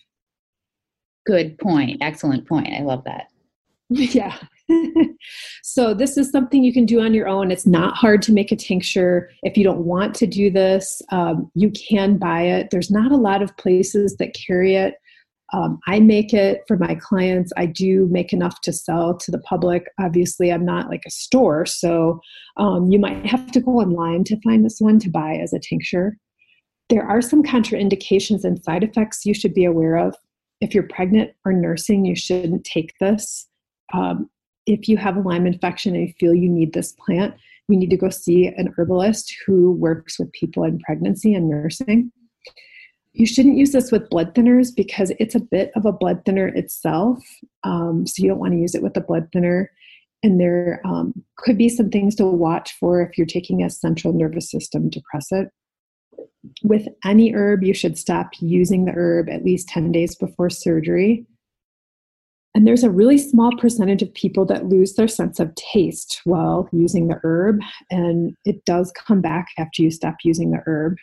Good 1.26 1.58
point. 1.58 1.98
Excellent 2.00 2.48
point. 2.48 2.72
I 2.72 2.82
love 2.82 3.04
that. 3.04 3.26
Yeah. 3.90 4.36
so 5.64 5.94
this 5.94 6.16
is 6.16 6.30
something 6.30 6.62
you 6.62 6.72
can 6.72 6.86
do 6.86 7.00
on 7.00 7.12
your 7.12 7.26
own. 7.26 7.50
It's 7.50 7.66
not 7.66 7.96
hard 7.96 8.22
to 8.22 8.32
make 8.32 8.52
a 8.52 8.56
tincture. 8.56 9.28
If 9.42 9.56
you 9.56 9.64
don't 9.64 9.84
want 9.84 10.14
to 10.16 10.28
do 10.28 10.48
this, 10.48 11.02
um, 11.10 11.50
you 11.54 11.72
can 11.72 12.16
buy 12.16 12.42
it. 12.42 12.68
There's 12.70 12.90
not 12.90 13.10
a 13.10 13.16
lot 13.16 13.42
of 13.42 13.56
places 13.56 14.16
that 14.18 14.32
carry 14.34 14.76
it. 14.76 14.94
Um, 15.52 15.80
I 15.88 15.98
make 15.98 16.32
it 16.32 16.62
for 16.68 16.76
my 16.76 16.94
clients. 16.94 17.52
I 17.56 17.66
do 17.66 18.06
make 18.10 18.32
enough 18.32 18.60
to 18.62 18.72
sell 18.72 19.16
to 19.16 19.30
the 19.32 19.40
public. 19.40 19.86
Obviously, 19.98 20.52
I'm 20.52 20.64
not 20.64 20.88
like 20.88 21.02
a 21.06 21.10
store, 21.10 21.66
so 21.66 22.20
um, 22.56 22.90
you 22.92 23.00
might 23.00 23.26
have 23.26 23.50
to 23.50 23.60
go 23.60 23.72
online 23.72 24.22
to 24.24 24.40
find 24.42 24.64
this 24.64 24.76
one 24.78 25.00
to 25.00 25.10
buy 25.10 25.34
as 25.34 25.52
a 25.52 25.58
tincture. 25.58 26.16
There 26.88 27.04
are 27.04 27.20
some 27.20 27.42
contraindications 27.42 28.44
and 28.44 28.62
side 28.62 28.84
effects 28.84 29.26
you 29.26 29.34
should 29.34 29.54
be 29.54 29.64
aware 29.64 29.96
of 29.96 30.14
if 30.60 30.74
you're 30.74 30.84
pregnant 30.84 31.32
or 31.44 31.52
nursing, 31.52 32.04
you 32.04 32.14
shouldn't 32.14 32.64
take 32.64 32.92
this. 33.00 33.48
Um, 33.92 34.28
if 34.66 34.88
you 34.88 34.96
have 34.96 35.16
a 35.16 35.20
Lyme 35.20 35.46
infection 35.46 35.94
and 35.94 36.08
you 36.08 36.14
feel 36.20 36.34
you 36.34 36.48
need 36.48 36.72
this 36.72 36.92
plant, 36.92 37.34
you 37.68 37.78
need 37.78 37.90
to 37.90 37.96
go 37.96 38.10
see 38.10 38.46
an 38.46 38.72
herbalist 38.76 39.34
who 39.46 39.72
works 39.72 40.18
with 40.18 40.32
people 40.32 40.64
in 40.64 40.78
pregnancy 40.80 41.34
and 41.34 41.48
nursing. 41.48 42.12
You 43.12 43.26
shouldn't 43.26 43.56
use 43.56 43.72
this 43.72 43.90
with 43.90 44.10
blood 44.10 44.34
thinners 44.34 44.74
because 44.74 45.12
it's 45.18 45.34
a 45.34 45.40
bit 45.40 45.72
of 45.74 45.84
a 45.84 45.92
blood 45.92 46.22
thinner 46.24 46.48
itself. 46.48 47.18
Um, 47.64 48.06
so 48.06 48.22
you 48.22 48.28
don't 48.28 48.38
want 48.38 48.52
to 48.52 48.58
use 48.58 48.74
it 48.74 48.82
with 48.82 48.96
a 48.96 49.00
blood 49.00 49.28
thinner. 49.32 49.70
And 50.22 50.38
there 50.38 50.80
um, 50.84 51.14
could 51.36 51.56
be 51.56 51.68
some 51.68 51.90
things 51.90 52.14
to 52.16 52.26
watch 52.26 52.72
for 52.78 53.00
if 53.00 53.16
you're 53.16 53.26
taking 53.26 53.62
a 53.62 53.70
central 53.70 54.12
nervous 54.12 54.50
system 54.50 54.90
depressant 54.90 55.50
with 56.62 56.88
any 57.04 57.32
herb, 57.34 57.62
you 57.62 57.74
should 57.74 57.98
stop 57.98 58.30
using 58.40 58.84
the 58.84 58.92
herb 58.92 59.28
at 59.28 59.44
least 59.44 59.68
10 59.68 59.92
days 59.92 60.14
before 60.14 60.50
surgery. 60.50 61.26
And 62.54 62.66
there's 62.66 62.82
a 62.82 62.90
really 62.90 63.18
small 63.18 63.56
percentage 63.56 64.02
of 64.02 64.12
people 64.14 64.44
that 64.46 64.66
lose 64.66 64.94
their 64.94 65.06
sense 65.06 65.38
of 65.38 65.54
taste 65.54 66.20
while 66.24 66.68
using 66.72 67.06
the 67.06 67.20
herb, 67.22 67.60
and 67.90 68.36
it 68.44 68.64
does 68.64 68.92
come 68.92 69.20
back 69.20 69.48
after 69.56 69.82
you 69.82 69.90
stop 69.90 70.16
using 70.24 70.50
the 70.50 70.60
herb. 70.66 70.96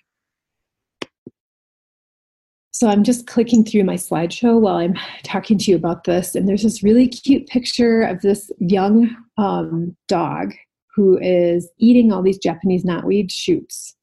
So 2.71 2.89
I'm 2.89 3.03
just 3.03 3.27
clicking 3.27 3.63
through 3.63 3.85
my 3.85 3.95
slideshow 3.95 4.59
while 4.59 4.75
I'm 4.75 4.95
talking 5.23 5.57
to 5.57 5.71
you 5.71 5.77
about 5.77 6.03
this, 6.03 6.35
and 6.35 6.47
there's 6.47 6.63
this 6.63 6.83
really 6.83 7.07
cute 7.07 7.47
picture 7.47 8.01
of 8.01 8.21
this 8.21 8.51
young 8.59 9.15
um, 9.37 9.95
dog 10.07 10.53
who 10.95 11.17
is 11.19 11.69
eating 11.77 12.11
all 12.11 12.21
these 12.21 12.39
Japanese 12.39 12.83
knotweed 12.83 13.31
shoots. 13.31 13.95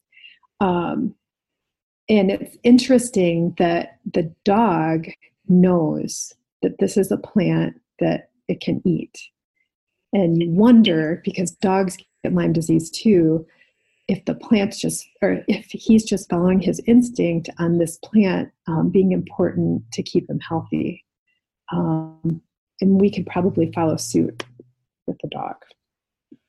Um, 0.60 1.14
and 2.08 2.30
it's 2.30 2.56
interesting 2.62 3.54
that 3.58 3.98
the 4.12 4.32
dog 4.44 5.06
knows 5.48 6.34
that 6.62 6.78
this 6.78 6.96
is 6.96 7.10
a 7.10 7.16
plant 7.16 7.80
that 7.98 8.30
it 8.48 8.60
can 8.60 8.82
eat. 8.84 9.18
And 10.12 10.40
you 10.42 10.50
wonder, 10.50 11.22
because 11.24 11.50
dogs 11.52 11.96
get 12.22 12.34
Lyme 12.34 12.52
disease 12.52 12.90
too, 12.90 13.46
if 14.06 14.24
the 14.26 14.34
plant's 14.34 14.80
just, 14.80 15.06
or 15.22 15.42
if 15.48 15.66
he's 15.70 16.04
just 16.04 16.28
following 16.28 16.60
his 16.60 16.80
instinct 16.86 17.48
on 17.58 17.78
this 17.78 17.98
plant 17.98 18.50
um, 18.66 18.90
being 18.90 19.12
important 19.12 19.82
to 19.92 20.02
keep 20.02 20.28
him 20.28 20.40
healthy. 20.40 21.04
Um, 21.72 22.42
and 22.80 23.00
we 23.00 23.10
could 23.10 23.26
probably 23.26 23.72
follow 23.72 23.96
suit 23.96 24.44
with 25.06 25.16
the 25.22 25.28
dog. 25.28 25.56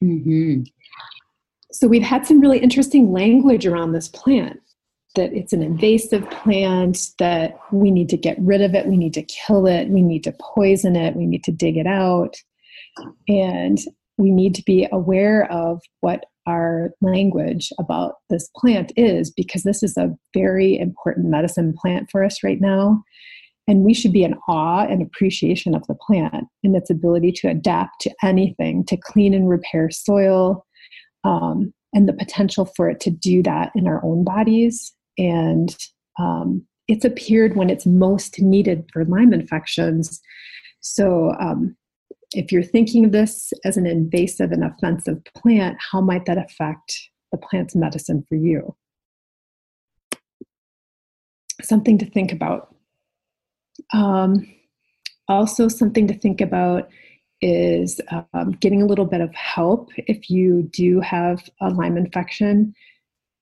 Mm-hmm. 0.03 0.63
So 1.71 1.87
we've 1.87 2.03
had 2.03 2.25
some 2.25 2.41
really 2.41 2.59
interesting 2.59 3.11
language 3.11 3.65
around 3.65 3.93
this 3.93 4.09
plant 4.09 4.61
that 5.15 5.33
it's 5.33 5.53
an 5.53 5.61
invasive 5.61 6.29
plant, 6.29 7.09
that 7.19 7.57
we 7.71 7.91
need 7.91 8.09
to 8.09 8.17
get 8.17 8.37
rid 8.39 8.61
of 8.61 8.73
it, 8.75 8.87
we 8.87 8.97
need 8.97 9.13
to 9.13 9.23
kill 9.23 9.65
it, 9.65 9.89
we 9.89 10.01
need 10.01 10.23
to 10.23 10.35
poison 10.39 10.95
it, 10.95 11.15
we 11.15 11.25
need 11.25 11.43
to 11.43 11.51
dig 11.51 11.77
it 11.77 11.87
out. 11.87 12.35
And 13.27 13.79
we 14.17 14.31
need 14.31 14.55
to 14.55 14.63
be 14.63 14.87
aware 14.91 15.51
of 15.51 15.81
what 16.01 16.25
our 16.47 16.91
language 17.01 17.71
about 17.79 18.15
this 18.29 18.49
plant 18.55 18.91
is 18.95 19.31
because 19.31 19.63
this 19.63 19.81
is 19.81 19.97
a 19.97 20.15
very 20.33 20.77
important 20.77 21.27
medicine 21.27 21.73
plant 21.73 22.09
for 22.11 22.23
us 22.23 22.43
right 22.43 22.61
now. 22.61 23.03
And 23.67 23.83
we 23.83 23.95
should 23.95 24.13
be 24.13 24.23
in 24.23 24.35
awe 24.47 24.85
and 24.85 25.01
appreciation 25.01 25.73
of 25.73 25.85
the 25.87 25.95
plant 25.95 26.45
and 26.63 26.75
its 26.75 26.91
ability 26.91 27.31
to 27.37 27.49
adapt 27.49 28.01
to 28.01 28.11
anything, 28.23 28.85
to 28.85 28.97
clean 28.97 29.33
and 29.33 29.49
repair 29.49 29.89
soil, 29.89 30.65
um, 31.23 31.73
and 31.93 32.07
the 32.07 32.13
potential 32.13 32.65
for 32.75 32.89
it 32.89 32.99
to 32.99 33.09
do 33.09 33.41
that 33.41 33.71
in 33.73 33.87
our 33.87 34.03
own 34.05 34.23
bodies. 34.23 34.94
And 35.17 35.75
um, 36.19 36.65
it's 36.87 37.05
appeared 37.05 37.55
when 37.55 37.69
it's 37.69 37.85
most 37.85 38.39
needed 38.39 38.89
for 38.91 39.05
Lyme 39.05 39.33
infections. 39.33 40.21
So, 40.81 41.33
um, 41.39 41.75
if 42.33 42.51
you're 42.51 42.63
thinking 42.63 43.05
of 43.05 43.11
this 43.11 43.53
as 43.63 43.77
an 43.77 43.85
invasive 43.85 44.51
and 44.51 44.63
offensive 44.63 45.23
plant, 45.35 45.77
how 45.91 46.01
might 46.01 46.25
that 46.25 46.37
affect 46.37 47.09
the 47.31 47.37
plant's 47.37 47.75
medicine 47.75 48.25
for 48.27 48.35
you? 48.35 48.75
Something 51.61 51.97
to 51.99 52.05
think 52.05 52.31
about. 52.31 52.75
Um, 53.93 54.47
also, 55.27 55.67
something 55.67 56.07
to 56.07 56.13
think 56.13 56.41
about 56.41 56.89
is 57.41 57.99
um, 58.33 58.51
getting 58.59 58.81
a 58.81 58.85
little 58.85 59.05
bit 59.05 59.21
of 59.21 59.33
help 59.33 59.91
if 59.97 60.29
you 60.29 60.69
do 60.73 60.99
have 60.99 61.47
a 61.61 61.69
Lyme 61.69 61.97
infection. 61.97 62.73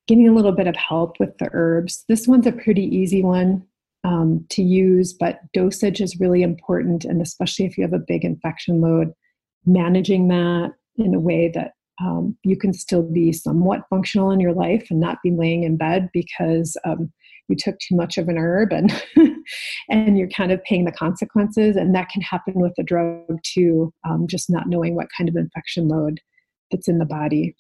Getting 0.08 0.28
a 0.28 0.34
little 0.34 0.52
bit 0.52 0.68
of 0.68 0.76
help 0.76 1.20
with 1.20 1.38
the 1.38 1.50
herbs. 1.54 2.04
This 2.10 2.28
one's 2.28 2.48
a 2.48 2.52
pretty 2.52 2.84
easy 2.84 3.24
one 3.24 3.66
um, 4.04 4.46
to 4.50 4.62
use, 4.62 5.14
but 5.14 5.40
dosage 5.54 6.02
is 6.02 6.20
really 6.20 6.44
important, 6.44 7.06
and 7.06 7.22
especially 7.22 7.66
if 7.66 7.78
you 7.78 7.84
have 7.84 7.94
a 7.94 8.00
big 8.00 8.26
infection 8.26 8.82
load, 8.82 9.14
managing 9.66 10.28
that 10.28 10.72
in 10.98 11.16
a 11.16 11.20
way 11.20 11.52
that 11.54 11.72
um, 12.02 12.38
you 12.44 12.58
can 12.58 12.74
still 12.74 13.04
be 13.04 13.32
somewhat 13.32 13.84
functional 13.90 14.32
in 14.32 14.40
your 14.40 14.54
life 14.54 14.88
and 14.90 15.00
not 15.00 15.20
be 15.24 15.32
laying 15.32 15.64
in 15.64 15.78
bed 15.78 16.10
because 16.12 16.76
um, 16.86 17.12
you 17.48 17.56
took 17.56 17.78
too 17.80 17.96
much 17.96 18.18
of 18.18 18.28
an 18.28 18.38
herb 18.38 18.72
and 18.72 19.04
and 19.90 20.18
you're 20.18 20.30
kind 20.30 20.52
of 20.52 20.64
paying 20.64 20.86
the 20.86 20.92
consequences 20.92 21.76
and 21.76 21.94
that 21.94 22.10
can 22.10 22.22
happen 22.22 22.56
with 22.56 22.74
a 22.80 22.84
drug 22.84 23.38
too 23.44 23.94
um, 24.10 24.26
just 24.28 24.50
not 24.50 24.68
knowing 24.68 24.96
what 24.96 25.08
kind 25.16 25.30
of 25.30 25.36
infection 25.36 25.88
load 25.88 26.20
that's 26.72 26.88
in 26.88 26.98
the 26.98 27.06
body 27.06 27.56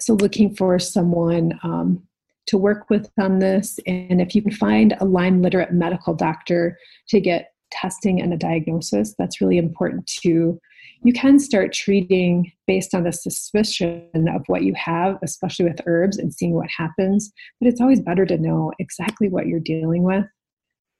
so 0.00 0.14
looking 0.14 0.54
for 0.54 0.78
someone 0.78 1.58
um, 1.62 2.02
to 2.46 2.58
work 2.58 2.88
with 2.90 3.10
on 3.18 3.38
this 3.38 3.78
and 3.86 4.20
if 4.20 4.34
you 4.34 4.42
can 4.42 4.52
find 4.52 4.96
a 5.00 5.04
lyme 5.04 5.42
literate 5.42 5.72
medical 5.72 6.14
doctor 6.14 6.78
to 7.08 7.20
get 7.20 7.52
testing 7.70 8.20
and 8.20 8.32
a 8.32 8.36
diagnosis 8.36 9.14
that's 9.18 9.40
really 9.40 9.58
important 9.58 10.06
too 10.06 10.58
you 11.02 11.12
can 11.12 11.38
start 11.38 11.72
treating 11.72 12.52
based 12.66 12.94
on 12.94 13.04
the 13.04 13.12
suspicion 13.12 14.28
of 14.28 14.42
what 14.46 14.62
you 14.62 14.74
have, 14.74 15.18
especially 15.22 15.66
with 15.66 15.80
herbs, 15.86 16.18
and 16.18 16.32
seeing 16.32 16.54
what 16.54 16.68
happens. 16.76 17.32
But 17.60 17.68
it's 17.68 17.80
always 17.80 18.00
better 18.00 18.26
to 18.26 18.38
know 18.38 18.72
exactly 18.78 19.28
what 19.28 19.46
you're 19.46 19.60
dealing 19.60 20.02
with. 20.02 20.24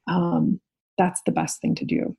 Um, 0.09 0.61
that's 0.99 1.21
the 1.27 1.33
best 1.33 1.61
thing 1.61 1.75
to 1.77 1.85
do. 1.85 2.17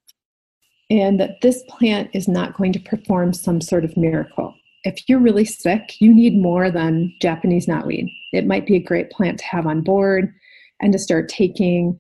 And 0.90 1.20
that 1.20 1.42
this 1.42 1.64
plant 1.70 2.10
is 2.14 2.28
not 2.28 2.56
going 2.56 2.74
to 2.74 2.80
perform 2.80 3.34
some 3.34 3.62
sort 3.62 3.84
of 3.84 3.96
miracle. 3.98 4.54
If 4.88 5.10
you're 5.10 5.20
really 5.20 5.44
sick, 5.44 6.00
you 6.00 6.14
need 6.14 6.42
more 6.42 6.72
than 6.72 7.14
Japanese 7.22 7.66
knotweed. 7.66 8.10
It 8.32 8.48
might 8.48 8.66
be 8.66 8.78
a 8.78 8.82
great 8.82 9.10
plant 9.10 9.38
to 9.40 9.46
have 9.46 9.68
on 9.68 9.82
board 9.82 10.34
and 10.82 10.94
to 10.94 10.98
start 10.98 11.28
taking, 11.28 12.00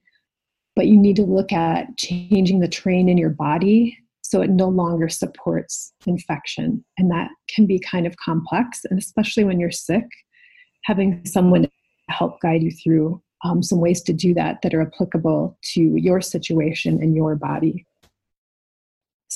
but 0.73 0.88
you 0.88 0.95
need 0.95 1.17
to 1.17 1.26
look 1.26 1.52
at 1.52 1.97
changing 1.97 2.62
the 2.62 2.67
terrain 2.69 3.10
in 3.10 3.17
your 3.17 3.30
body 3.30 3.97
so 4.21 4.41
it 4.41 4.50
no 4.50 4.69
longer 4.69 5.10
supports 5.10 5.91
infection. 6.06 6.82
And 6.97 7.12
that 7.12 7.30
can 7.54 7.65
be 7.65 7.78
kind 7.78 8.08
of 8.08 8.15
complex, 8.23 8.86
and 8.89 8.97
especially 8.97 9.43
when 9.43 9.60
you're 9.60 9.69
sick, 9.69 10.06
having 10.86 11.26
someone 11.26 11.69
help 12.08 12.39
guide 12.39 12.63
you 12.63 12.71
through 12.71 13.21
um, 13.43 13.62
some 13.62 13.82
ways 13.82 14.02
to 14.04 14.13
do 14.13 14.34
that 14.36 14.62
that 14.63 14.73
are 14.73 14.82
applicable 14.82 15.58
to 15.73 15.82
your 15.97 16.21
situation 16.21 17.04
and 17.04 17.17
your 17.17 17.36
body. 17.36 17.86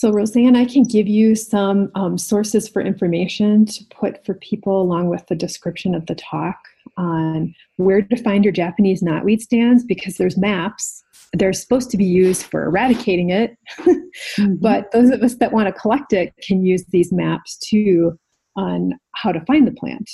So, 0.01 0.09
Roseanne, 0.09 0.55
I 0.55 0.65
can 0.65 0.81
give 0.81 1.07
you 1.07 1.35
some 1.35 1.91
um, 1.93 2.17
sources 2.17 2.67
for 2.67 2.81
information 2.81 3.67
to 3.67 3.85
put 3.91 4.25
for 4.25 4.33
people 4.33 4.81
along 4.81 5.09
with 5.09 5.23
the 5.27 5.35
description 5.35 5.93
of 5.93 6.07
the 6.07 6.15
talk 6.15 6.57
on 6.97 7.53
where 7.75 8.01
to 8.01 8.23
find 8.23 8.43
your 8.43 8.51
Japanese 8.51 9.03
knotweed 9.03 9.41
stands 9.41 9.83
because 9.83 10.15
there's 10.15 10.39
maps 10.39 11.03
they're 11.33 11.53
supposed 11.53 11.91
to 11.91 11.97
be 11.97 12.05
used 12.05 12.47
for 12.47 12.65
eradicating 12.65 13.29
it. 13.29 13.55
mm-hmm. 13.81 14.55
But 14.55 14.91
those 14.91 15.11
of 15.11 15.21
us 15.21 15.35
that 15.35 15.53
want 15.53 15.67
to 15.67 15.79
collect 15.79 16.13
it 16.13 16.33
can 16.41 16.65
use 16.65 16.83
these 16.89 17.13
maps 17.13 17.59
too 17.59 18.17
on 18.55 18.93
how 19.13 19.31
to 19.31 19.45
find 19.45 19.67
the 19.67 19.71
plant. 19.71 20.09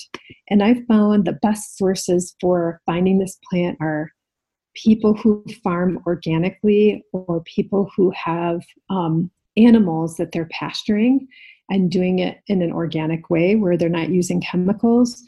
And 0.50 0.62
I 0.62 0.84
found 0.90 1.24
the 1.24 1.40
best 1.42 1.78
sources 1.78 2.36
for 2.42 2.82
finding 2.86 3.20
this 3.20 3.40
plant 3.50 3.78
are 3.80 4.12
people 4.76 5.14
who 5.14 5.46
farm 5.64 6.04
organically 6.06 7.06
or 7.14 7.42
people 7.46 7.90
who 7.96 8.12
have 8.12 8.62
um, 8.90 9.32
animals 9.58 10.18
that 10.18 10.32
they're 10.32 10.50
pasturing 10.52 11.28
and 11.70 11.92
doing 11.92 12.20
it 12.20 12.40
in 12.48 12.62
an 12.62 12.72
organic 12.72 13.30
way 13.30 13.56
where 13.56 13.78
they're 13.78 13.90
not 13.90 14.10
using 14.10 14.42
chemicals. 14.42 15.24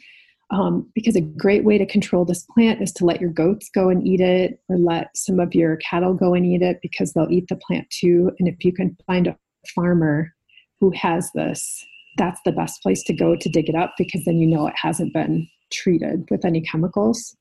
Um, 0.52 0.90
because 0.94 1.14
a 1.14 1.20
great 1.20 1.64
way 1.64 1.78
to 1.78 1.86
control 1.86 2.24
this 2.24 2.44
plant 2.54 2.82
is 2.82 2.90
to 2.94 3.04
let 3.04 3.20
your 3.20 3.30
goats 3.30 3.70
go 3.72 3.88
and 3.88 4.04
eat 4.04 4.20
it 4.20 4.60
or 4.68 4.78
let 4.78 5.16
some 5.16 5.38
of 5.38 5.54
your 5.54 5.76
cattle 5.76 6.12
go 6.12 6.34
and 6.34 6.44
eat 6.44 6.62
it 6.62 6.80
because 6.82 7.12
they'll 7.12 7.30
eat 7.30 7.46
the 7.48 7.56
plant 7.56 7.88
too. 7.90 8.32
And 8.38 8.48
if 8.48 8.64
you 8.64 8.72
can 8.72 8.96
find 9.06 9.28
a 9.28 9.36
farmer 9.74 10.34
who 10.80 10.90
has 10.90 11.30
this 11.34 11.84
that's 12.16 12.40
the 12.44 12.52
best 12.52 12.82
place 12.82 13.02
to 13.04 13.12
go 13.12 13.36
to 13.36 13.48
dig 13.48 13.68
it 13.68 13.74
up 13.74 13.94
because 13.96 14.24
then 14.24 14.38
you 14.38 14.46
know 14.46 14.66
it 14.66 14.74
hasn't 14.76 15.12
been 15.12 15.48
treated 15.72 16.26
with 16.30 16.44
any 16.44 16.60
chemicals. 16.60 17.36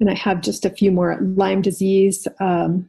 And 0.00 0.10
i 0.10 0.14
have 0.14 0.40
just 0.40 0.64
a 0.64 0.70
few 0.70 0.90
more 0.90 1.18
lyme 1.20 1.62
disease 1.62 2.26
um, 2.40 2.88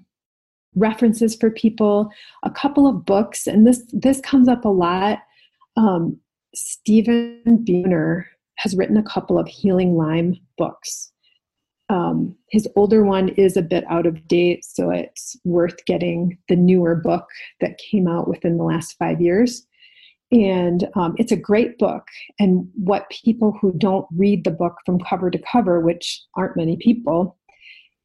references 0.76 1.36
for 1.36 1.50
people 1.50 2.10
a 2.44 2.52
couple 2.52 2.88
of 2.88 3.06
books 3.06 3.48
and 3.48 3.66
this 3.66 3.84
this 3.94 4.20
comes 4.22 4.48
up 4.48 4.66
a 4.66 4.70
lot 4.70 5.20
um, 5.78 6.18
Stephen 6.56 7.42
Buhner 7.68 8.24
has 8.58 8.76
written 8.76 8.98
a 8.98 9.04
couple 9.04 9.38
of 9.38 9.48
healing 9.48 9.96
Lyme 9.96 10.36
books. 10.58 11.12
Um, 11.90 12.36
his 12.50 12.68
older 12.76 13.04
one 13.04 13.30
is 13.30 13.58
a 13.58 13.62
bit 13.62 13.84
out 13.90 14.08
of 14.08 14.28
date, 14.28 14.66
so 14.66 14.90
it's 14.90 15.36
worth 15.44 15.86
getting 15.86 16.38
the 16.50 16.56
newer 16.56 16.96
book 16.96 17.28
that 17.62 17.78
came 17.78 18.08
out 18.08 18.28
within 18.28 18.58
the 18.58 18.64
last 18.64 18.94
five 18.98 19.22
years. 19.22 19.68
And 20.32 20.88
um, 20.96 21.14
it's 21.18 21.32
a 21.32 21.38
great 21.38 21.78
book. 21.78 22.08
And 22.40 22.68
what 22.74 23.12
people 23.12 23.56
who 23.62 23.74
don't 23.78 24.08
read 24.16 24.44
the 24.44 24.52
book 24.52 24.78
from 24.86 25.00
cover 25.00 25.30
to 25.30 25.40
cover, 25.52 25.80
which 25.80 26.24
aren't 26.36 26.58
many 26.58 26.78
people, 26.78 27.38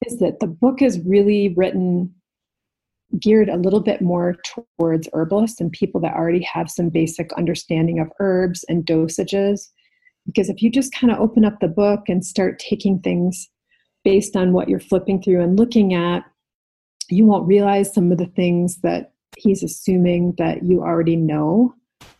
is 0.06 0.18
that 0.18 0.40
the 0.40 0.46
book 0.46 0.82
is 0.82 1.00
really 1.06 1.54
written 1.56 2.14
geared 3.18 3.48
a 3.48 3.56
little 3.56 3.80
bit 3.80 4.00
more 4.00 4.36
towards 4.78 5.08
herbalists 5.12 5.60
and 5.60 5.72
people 5.72 6.00
that 6.00 6.14
already 6.14 6.42
have 6.42 6.70
some 6.70 6.88
basic 6.88 7.32
understanding 7.32 7.98
of 7.98 8.08
herbs 8.20 8.64
and 8.68 8.86
dosages 8.86 9.70
because 10.26 10.48
if 10.48 10.62
you 10.62 10.70
just 10.70 10.94
kind 10.94 11.12
of 11.12 11.18
open 11.18 11.44
up 11.44 11.58
the 11.60 11.68
book 11.68 12.08
and 12.08 12.24
start 12.24 12.58
taking 12.58 13.00
things 13.00 13.48
based 14.04 14.36
on 14.36 14.52
what 14.52 14.68
you're 14.68 14.80
flipping 14.80 15.22
through 15.22 15.42
and 15.42 15.58
looking 15.58 15.94
at, 15.94 16.24
you 17.08 17.26
won't 17.26 17.48
realize 17.48 17.92
some 17.92 18.12
of 18.12 18.18
the 18.18 18.26
things 18.26 18.78
that 18.82 19.12
he's 19.36 19.62
assuming 19.62 20.34
that 20.38 20.62
you 20.62 20.82
already 20.82 21.16
know 21.16 21.74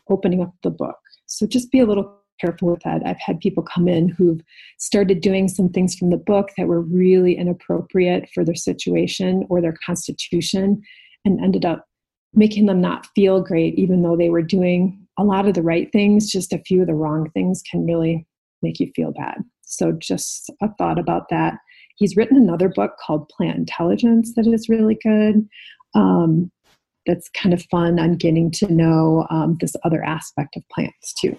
opening 0.09 0.43
up 0.43 0.53
the 0.63 0.71
book. 0.71 0.99
So 1.27 1.47
just 1.47 1.71
be 1.71 1.81
a 1.81 1.87
little 1.87 2.20
careful 2.41 2.71
with 2.71 2.83
that. 2.83 3.03
I've 3.05 3.21
had 3.21 3.41
people 3.41 3.63
come 3.63 3.89
in 3.89 4.09
who've 4.09 4.41
started 4.79 5.21
doing 5.21 5.49
some 5.49 5.69
things 5.69 5.95
from 5.95 6.11
the 6.11 6.17
book 6.17 6.51
that 6.57 6.69
were 6.69 6.81
really 6.81 7.37
inappropriate 7.37 8.29
for 8.33 8.45
their 8.45 8.55
situation 8.55 9.47
or 9.49 9.61
their 9.61 9.77
constitution 9.85 10.83
and 11.25 11.41
ended 11.41 11.65
up 11.65 11.87
making 12.35 12.67
them 12.67 12.81
not 12.81 13.07
feel 13.15 13.41
great, 13.41 13.75
even 13.75 14.03
though 14.03 14.17
they 14.17 14.31
were 14.31 14.43
doing 14.43 15.07
a 15.19 15.25
lot 15.25 15.47
of 15.47 15.55
the 15.55 15.63
right 15.63 15.91
things, 15.93 16.31
just 16.31 16.53
a 16.53 16.63
few 16.67 16.81
of 16.81 16.87
the 16.87 16.95
wrong 16.95 17.29
things 17.31 17.63
can 17.69 17.85
really 17.85 18.27
make 18.63 18.79
you 18.81 18.91
feel 18.95 19.13
bad. 19.13 19.39
So, 19.63 19.93
just 19.93 20.51
a 20.63 20.69
thought 20.79 20.99
about 20.99 21.29
that. 21.31 21.55
He's 21.97 22.17
written 22.17 22.37
another 22.37 22.69
book 22.69 22.93
called 23.05 23.29
Plant 23.29 23.59
Intelligence 23.59 24.33
that 24.35 24.47
is 24.47 24.69
really 24.69 24.99
good. 25.03 25.47
Um, 25.95 26.51
that's 27.07 27.29
kind 27.31 27.53
of 27.53 27.63
fun 27.71 27.99
on 27.99 28.17
getting 28.17 28.51
to 28.53 28.73
know 28.73 29.27
um, 29.31 29.57
this 29.61 29.75
other 29.85 30.03
aspect 30.05 30.57
of 30.57 30.63
plants 30.73 31.15
too. 31.15 31.39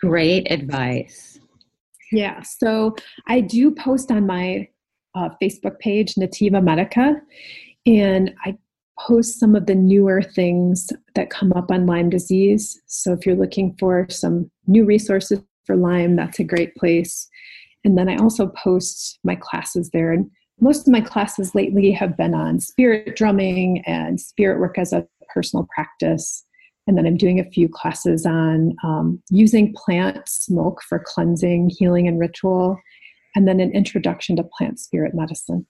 Great 0.00 0.50
advice. 0.50 1.38
Yeah, 2.12 2.42
so 2.42 2.96
I 3.26 3.40
do 3.40 3.70
post 3.70 4.10
on 4.10 4.26
my 4.26 4.68
uh, 5.14 5.30
Facebook 5.42 5.78
page, 5.78 6.14
Nativa 6.14 6.62
Medica, 6.62 7.20
And 7.86 8.34
I 8.44 8.56
post 8.98 9.38
some 9.38 9.54
of 9.54 9.66
the 9.66 9.74
newer 9.74 10.22
things 10.22 10.92
that 11.14 11.30
come 11.30 11.52
up 11.52 11.70
on 11.70 11.86
Lyme 11.86 12.10
disease. 12.10 12.80
So 12.86 13.12
if 13.12 13.24
you're 13.24 13.36
looking 13.36 13.76
for 13.78 14.06
some 14.10 14.50
new 14.66 14.84
resources 14.84 15.40
for 15.64 15.76
Lyme, 15.76 16.16
that's 16.16 16.38
a 16.38 16.44
great 16.44 16.74
place. 16.76 17.28
And 17.84 17.96
then 17.96 18.08
I 18.08 18.16
also 18.16 18.48
post 18.48 19.18
my 19.24 19.36
classes 19.36 19.90
there. 19.90 20.12
And 20.12 20.30
most 20.60 20.88
of 20.88 20.92
my 20.92 21.00
classes 21.00 21.54
lately 21.54 21.92
have 21.92 22.16
been 22.16 22.34
on 22.34 22.60
spirit 22.60 23.16
drumming 23.16 23.82
and 23.86 24.20
spirit 24.20 24.58
work 24.58 24.78
as 24.78 24.92
a 24.92 25.06
personal 25.32 25.66
practice. 25.74 26.44
And 26.88 26.96
then 26.96 27.06
I'm 27.06 27.18
doing 27.18 27.38
a 27.38 27.50
few 27.50 27.68
classes 27.68 28.24
on 28.24 28.74
um, 28.82 29.22
using 29.30 29.74
plant 29.74 30.26
smoke 30.26 30.80
for 30.82 30.98
cleansing, 30.98 31.70
healing, 31.78 32.08
and 32.08 32.18
ritual. 32.18 32.80
And 33.36 33.46
then 33.46 33.60
an 33.60 33.70
introduction 33.72 34.36
to 34.36 34.42
plant 34.42 34.80
spirit 34.80 35.14
medicine. 35.14 35.66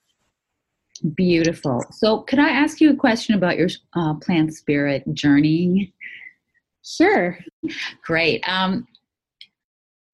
Beautiful. 1.15 1.83
So, 1.91 2.21
could 2.21 2.39
I 2.39 2.49
ask 2.49 2.79
you 2.79 2.91
a 2.91 2.95
question 2.95 3.35
about 3.35 3.57
your 3.57 3.69
uh, 3.95 4.15
plant 4.15 4.53
spirit 4.53 5.03
journeying? 5.13 5.91
Sure. 6.83 7.37
Great. 8.01 8.41
Um, 8.47 8.87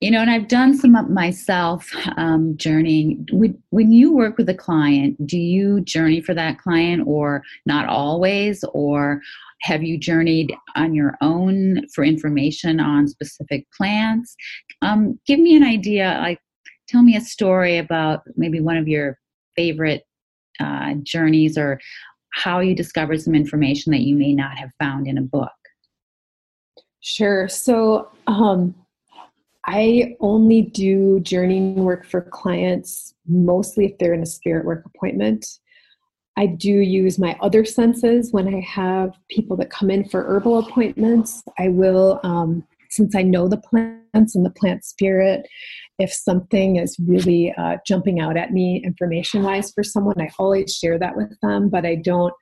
you 0.01 0.12
know, 0.12 0.19
and 0.19 0.29
I've 0.29 0.49
done 0.49 0.77
some 0.77 0.95
of 0.95 1.10
myself 1.10 1.89
um, 2.17 2.58
journeying. 2.58 3.27
When, 3.31 3.91
you 3.91 4.13
work 4.13 4.38
with 4.38 4.49
a 4.49 4.53
client, 4.53 5.25
do 5.25 5.38
you 5.38 5.81
journey 5.81 6.21
for 6.21 6.34
that 6.34 6.58
client 6.60 7.03
or 7.08 7.43
not 7.65 7.88
always? 7.88 8.63
Or 8.73 9.21
have 9.62 9.84
you 9.84 9.97
journeyed 9.97 10.53
on 10.75 10.93
your 10.93 11.15
own 11.21 11.88
for 11.93 12.03
information 12.03 12.79
on 12.79 13.08
specific 13.08 13.65
plants? 13.71 14.36
Um, 14.81 15.17
give 15.25 15.39
me 15.39 15.55
an 15.55 15.63
idea, 15.63 16.19
like, 16.21 16.39
tell 16.89 17.01
me 17.01 17.15
a 17.15 17.21
story 17.21 17.77
about 17.77 18.21
maybe 18.36 18.60
one 18.60 18.77
of 18.77 18.88
your 18.88 19.17
favorite 19.55 20.03
uh, 20.60 20.93
journeys 21.03 21.58
or 21.58 21.79
how 22.34 22.60
you 22.60 22.75
discovered 22.75 23.21
some 23.21 23.34
information 23.34 23.91
that 23.93 24.01
you 24.01 24.15
may 24.15 24.34
not 24.34 24.58
have 24.58 24.71
found 24.77 25.08
in 25.08 25.17
a 25.17 25.21
book. 25.21 25.49
Sure. 26.99 27.47
So, 27.47 28.10
um, 28.27 28.75
I 29.65 30.15
only 30.19 30.62
do 30.62 31.19
journeying 31.21 31.84
work 31.84 32.06
for 32.06 32.21
clients 32.21 33.13
mostly 33.28 33.86
if 33.86 33.97
they're 33.97 34.13
in 34.13 34.21
a 34.21 34.28
spirit 34.28 34.65
work 34.65 34.86
appointment. 34.86 35.45
I 36.38 36.47
do 36.47 36.69
use 36.69 37.17
my 37.17 37.38
other 37.41 37.65
senses 37.65 38.32
when 38.32 38.54
I 38.54 38.60
have 38.60 39.13
people 39.30 39.56
that 39.58 39.69
come 39.69 39.89
in 39.89 40.08
for 40.08 40.23
herbal 40.23 40.60
appointments. 40.60 41.41
I 41.58 41.69
will, 41.69 42.19
um, 42.23 42.63
since 42.89 43.15
I 43.15 43.21
know 43.21 43.47
the 43.47 43.58
plants 43.58 44.36
and 44.36 44.45
the 44.45 44.51
plant 44.51 44.84
spirit, 44.84 45.47
if 45.97 46.12
something 46.12 46.75
is 46.75 46.97
really 46.99 47.54
uh, 47.58 47.78
jumping 47.88 48.19
out 48.19 48.38
at 48.38 48.51
me 48.51 48.84
information 48.84 49.43
wise 49.43 49.71
for 49.71 49.84
someone, 49.84 50.19
I 50.19 50.30
always 50.38 50.75
share 50.75 50.99
that 50.99 51.15
with 51.15 51.36
them. 51.41 51.69
But 51.69 51.86
I 51.86 51.95
don't, 51.95 52.34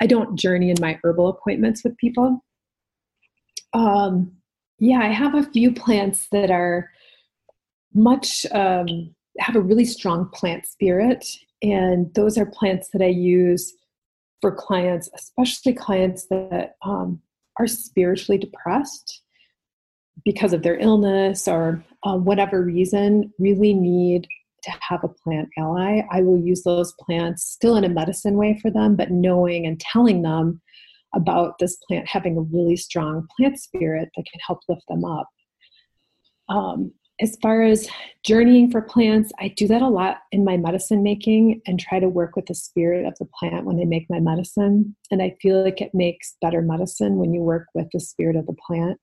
I 0.00 0.06
don't 0.06 0.38
journey 0.38 0.70
in 0.70 0.76
my 0.80 0.98
herbal 1.02 1.28
appointments 1.28 1.82
with 1.82 1.96
people. 1.96 2.44
Um, 3.72 4.32
yeah, 4.80 5.00
I 5.00 5.08
have 5.08 5.34
a 5.34 5.44
few 5.44 5.72
plants 5.72 6.26
that 6.32 6.50
are 6.50 6.90
much 7.94 8.46
um, 8.52 9.14
have 9.38 9.54
a 9.54 9.60
really 9.60 9.84
strong 9.84 10.28
plant 10.30 10.66
spirit, 10.66 11.26
and 11.62 12.12
those 12.14 12.38
are 12.38 12.46
plants 12.46 12.88
that 12.92 13.02
I 13.02 13.08
use 13.08 13.74
for 14.40 14.50
clients, 14.50 15.10
especially 15.14 15.74
clients 15.74 16.26
that 16.28 16.76
um, 16.82 17.20
are 17.58 17.66
spiritually 17.66 18.38
depressed 18.38 19.20
because 20.24 20.54
of 20.54 20.62
their 20.62 20.78
illness 20.78 21.46
or 21.46 21.84
uh, 22.04 22.16
whatever 22.16 22.62
reason, 22.62 23.32
really 23.38 23.74
need 23.74 24.26
to 24.62 24.70
have 24.80 25.04
a 25.04 25.08
plant 25.08 25.48
ally. 25.58 26.02
I 26.10 26.22
will 26.22 26.38
use 26.38 26.62
those 26.62 26.94
plants 27.00 27.44
still 27.44 27.76
in 27.76 27.84
a 27.84 27.88
medicine 27.88 28.36
way 28.36 28.58
for 28.60 28.70
them, 28.70 28.96
but 28.96 29.10
knowing 29.10 29.66
and 29.66 29.78
telling 29.78 30.22
them 30.22 30.60
about 31.14 31.58
this 31.58 31.76
plant 31.86 32.06
having 32.08 32.36
a 32.36 32.42
really 32.42 32.76
strong 32.76 33.26
plant 33.36 33.58
spirit 33.58 34.08
that 34.16 34.24
can 34.30 34.40
help 34.46 34.60
lift 34.68 34.82
them 34.88 35.04
up. 35.04 35.28
Um, 36.48 36.92
as 37.20 37.36
far 37.42 37.62
as 37.62 37.88
journeying 38.24 38.70
for 38.70 38.80
plants, 38.80 39.30
I 39.38 39.48
do 39.48 39.68
that 39.68 39.82
a 39.82 39.88
lot 39.88 40.18
in 40.32 40.44
my 40.44 40.56
medicine 40.56 41.02
making 41.02 41.60
and 41.66 41.78
try 41.78 42.00
to 42.00 42.08
work 42.08 42.34
with 42.34 42.46
the 42.46 42.54
spirit 42.54 43.04
of 43.04 43.14
the 43.18 43.28
plant 43.38 43.66
when 43.66 43.78
I 43.78 43.84
make 43.84 44.06
my 44.08 44.20
medicine. 44.20 44.96
And 45.10 45.20
I 45.22 45.36
feel 45.40 45.62
like 45.62 45.82
it 45.82 45.94
makes 45.94 46.36
better 46.40 46.62
medicine 46.62 47.16
when 47.16 47.34
you 47.34 47.42
work 47.42 47.66
with 47.74 47.88
the 47.92 48.00
spirit 48.00 48.36
of 48.36 48.46
the 48.46 48.56
plant 48.66 48.98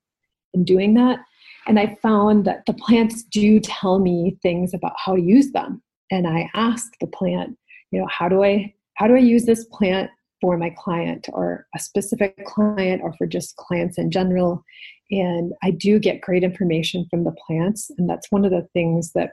in 0.53 0.63
doing 0.63 0.95
that. 0.95 1.19
And 1.67 1.79
I 1.79 1.97
found 2.01 2.45
that 2.45 2.65
the 2.65 2.73
plants 2.73 3.23
do 3.23 3.59
tell 3.59 3.99
me 3.99 4.37
things 4.41 4.73
about 4.73 4.93
how 4.97 5.15
to 5.15 5.21
use 5.21 5.51
them. 5.51 5.83
And 6.09 6.27
I 6.27 6.49
ask 6.55 6.91
the 6.99 7.07
plant, 7.07 7.57
you 7.91 7.99
know, 7.99 8.07
how 8.09 8.27
do 8.29 8.43
I 8.43 8.73
how 8.95 9.05
do 9.07 9.15
I 9.15 9.19
use 9.19 9.45
this 9.45 9.65
plant 9.65 10.09
for 10.41 10.57
my 10.57 10.69
client 10.69 11.27
or 11.33 11.67
a 11.75 11.79
specific 11.79 12.45
client 12.45 13.01
or 13.03 13.13
for 13.13 13.25
just 13.25 13.55
clients 13.55 13.97
in 13.97 14.11
general. 14.11 14.63
And 15.11 15.53
I 15.63 15.71
do 15.71 15.99
get 15.99 16.21
great 16.21 16.43
information 16.43 17.07
from 17.09 17.23
the 17.23 17.35
plants. 17.45 17.89
And 17.97 18.09
that's 18.09 18.31
one 18.31 18.45
of 18.45 18.51
the 18.51 18.67
things 18.73 19.13
that 19.13 19.31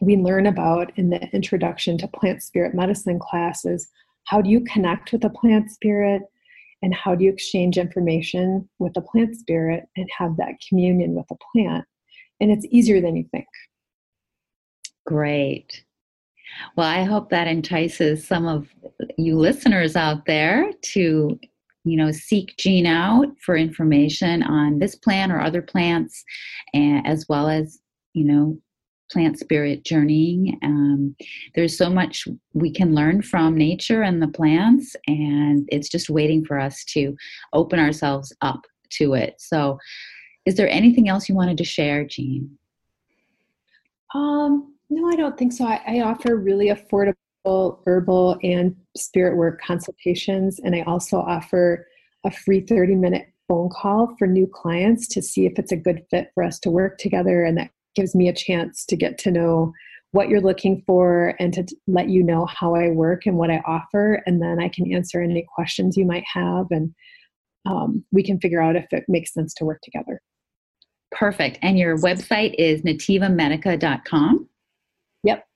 we 0.00 0.16
learn 0.16 0.46
about 0.46 0.92
in 0.96 1.10
the 1.10 1.22
introduction 1.30 1.98
to 1.98 2.08
plant 2.08 2.42
spirit 2.42 2.74
medicine 2.74 3.18
classes. 3.18 3.88
How 4.24 4.40
do 4.40 4.50
you 4.50 4.60
connect 4.60 5.12
with 5.12 5.22
the 5.22 5.30
plant 5.30 5.70
spirit? 5.70 6.22
And 6.82 6.94
how 6.94 7.14
do 7.14 7.24
you 7.24 7.30
exchange 7.30 7.76
information 7.76 8.68
with 8.78 8.94
the 8.94 9.02
plant 9.02 9.36
spirit 9.36 9.84
and 9.96 10.08
have 10.16 10.36
that 10.38 10.54
communion 10.66 11.14
with 11.14 11.26
the 11.28 11.36
plant? 11.52 11.84
And 12.40 12.50
it's 12.50 12.66
easier 12.70 13.02
than 13.02 13.16
you 13.16 13.24
think. 13.30 13.46
Great. 15.04 15.84
Well, 16.76 16.86
I 16.86 17.04
hope 17.04 17.30
that 17.30 17.46
entices 17.46 18.26
some 18.26 18.46
of 18.46 18.68
you 19.16 19.38
listeners 19.38 19.96
out 19.96 20.26
there 20.26 20.70
to, 20.82 21.38
you 21.84 21.96
know, 21.96 22.12
seek 22.12 22.56
Jean 22.58 22.86
out 22.86 23.28
for 23.40 23.56
information 23.56 24.42
on 24.42 24.78
this 24.78 24.94
plant 24.94 25.32
or 25.32 25.40
other 25.40 25.62
plants, 25.62 26.24
as 26.74 27.26
well 27.28 27.48
as, 27.48 27.80
you 28.12 28.24
know, 28.24 28.58
plant 29.10 29.38
spirit 29.38 29.84
journeying. 29.84 30.58
Um, 30.62 31.16
there's 31.54 31.76
so 31.76 31.90
much 31.90 32.26
we 32.54 32.72
can 32.72 32.94
learn 32.94 33.22
from 33.22 33.56
nature 33.56 34.02
and 34.02 34.22
the 34.22 34.28
plants, 34.28 34.94
and 35.06 35.68
it's 35.70 35.88
just 35.88 36.10
waiting 36.10 36.44
for 36.44 36.58
us 36.58 36.84
to 36.86 37.16
open 37.52 37.78
ourselves 37.78 38.32
up 38.40 38.60
to 38.90 39.14
it. 39.14 39.34
So, 39.38 39.78
is 40.46 40.56
there 40.56 40.70
anything 40.70 41.08
else 41.08 41.28
you 41.28 41.34
wanted 41.34 41.58
to 41.58 41.64
share, 41.64 42.04
Jean? 42.04 42.56
Um, 44.14 44.74
no, 44.90 45.08
I 45.08 45.16
don't 45.16 45.38
think 45.38 45.52
so. 45.52 45.64
I, 45.64 45.80
I 45.86 46.00
offer 46.00 46.36
really 46.36 46.68
affordable 46.68 47.14
herbal 47.86 48.38
and 48.42 48.76
spirit 48.96 49.36
work 49.36 49.60
consultations, 49.62 50.60
and 50.62 50.74
I 50.74 50.82
also 50.82 51.18
offer 51.18 51.86
a 52.24 52.30
free 52.30 52.60
30 52.60 52.96
minute 52.96 53.28
phone 53.48 53.70
call 53.70 54.14
for 54.18 54.26
new 54.26 54.46
clients 54.46 55.08
to 55.08 55.22
see 55.22 55.46
if 55.46 55.58
it's 55.58 55.72
a 55.72 55.76
good 55.76 56.04
fit 56.10 56.30
for 56.34 56.44
us 56.44 56.58
to 56.60 56.70
work 56.70 56.98
together. 56.98 57.44
And 57.44 57.56
that 57.56 57.70
gives 57.96 58.14
me 58.14 58.28
a 58.28 58.34
chance 58.34 58.84
to 58.86 58.96
get 58.96 59.16
to 59.18 59.30
know 59.30 59.72
what 60.12 60.28
you're 60.28 60.40
looking 60.40 60.82
for 60.86 61.34
and 61.38 61.52
to 61.54 61.64
let 61.86 62.08
you 62.08 62.22
know 62.22 62.46
how 62.46 62.74
I 62.74 62.90
work 62.90 63.26
and 63.26 63.36
what 63.36 63.50
I 63.50 63.62
offer. 63.64 64.22
And 64.26 64.42
then 64.42 64.60
I 64.60 64.68
can 64.68 64.92
answer 64.92 65.22
any 65.22 65.46
questions 65.54 65.96
you 65.96 66.04
might 66.04 66.24
have, 66.32 66.66
and 66.70 66.92
um, 67.64 68.04
we 68.10 68.22
can 68.22 68.40
figure 68.40 68.60
out 68.60 68.76
if 68.76 68.86
it 68.90 69.04
makes 69.08 69.32
sense 69.32 69.54
to 69.54 69.64
work 69.64 69.80
together. 69.82 70.20
Perfect. 71.12 71.58
And 71.62 71.78
your 71.78 71.96
website 71.98 72.54
is 72.58 72.82
nativamedica.com. 72.82 74.49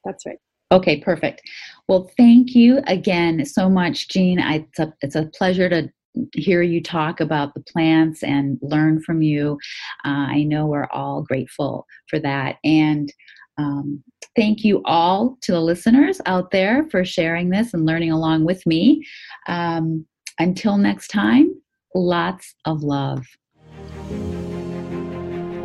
That's 0.04 0.26
right. 0.26 0.38
Okay, 0.72 1.00
perfect. 1.00 1.42
Well, 1.88 2.10
thank 2.16 2.54
you 2.54 2.80
again 2.86 3.44
so 3.44 3.68
much, 3.68 4.08
Jean. 4.08 4.40
It's, 4.40 4.78
a, 4.78 4.92
it's 5.02 5.14
a 5.14 5.30
pleasure 5.36 5.68
to 5.68 5.88
hear 6.32 6.62
you 6.62 6.82
talk 6.82 7.20
about 7.20 7.54
the 7.54 7.60
plants 7.60 8.22
and 8.22 8.58
learn 8.62 9.00
from 9.00 9.22
you. 9.22 9.58
Uh, 10.04 10.26
I 10.30 10.42
know 10.44 10.66
we're 10.66 10.88
all 10.92 11.22
grateful 11.22 11.86
for 12.08 12.18
that. 12.20 12.56
And 12.64 13.12
um, 13.58 14.02
thank 14.36 14.64
you 14.64 14.82
all 14.84 15.36
to 15.42 15.52
the 15.52 15.60
listeners 15.60 16.20
out 16.26 16.50
there 16.50 16.88
for 16.90 17.04
sharing 17.04 17.50
this 17.50 17.74
and 17.74 17.86
learning 17.86 18.10
along 18.10 18.44
with 18.44 18.64
me. 18.66 19.04
Um, 19.46 20.06
until 20.38 20.76
next 20.76 21.08
time, 21.08 21.54
lots 21.94 22.54
of 22.64 22.82
love. 22.82 23.24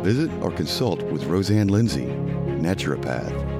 Visit 0.04 0.30
or 0.40 0.50
consult 0.52 1.02
with 1.04 1.24
Rosanne 1.24 1.68
Lindsay, 1.68 2.06
naturopath 2.06 3.59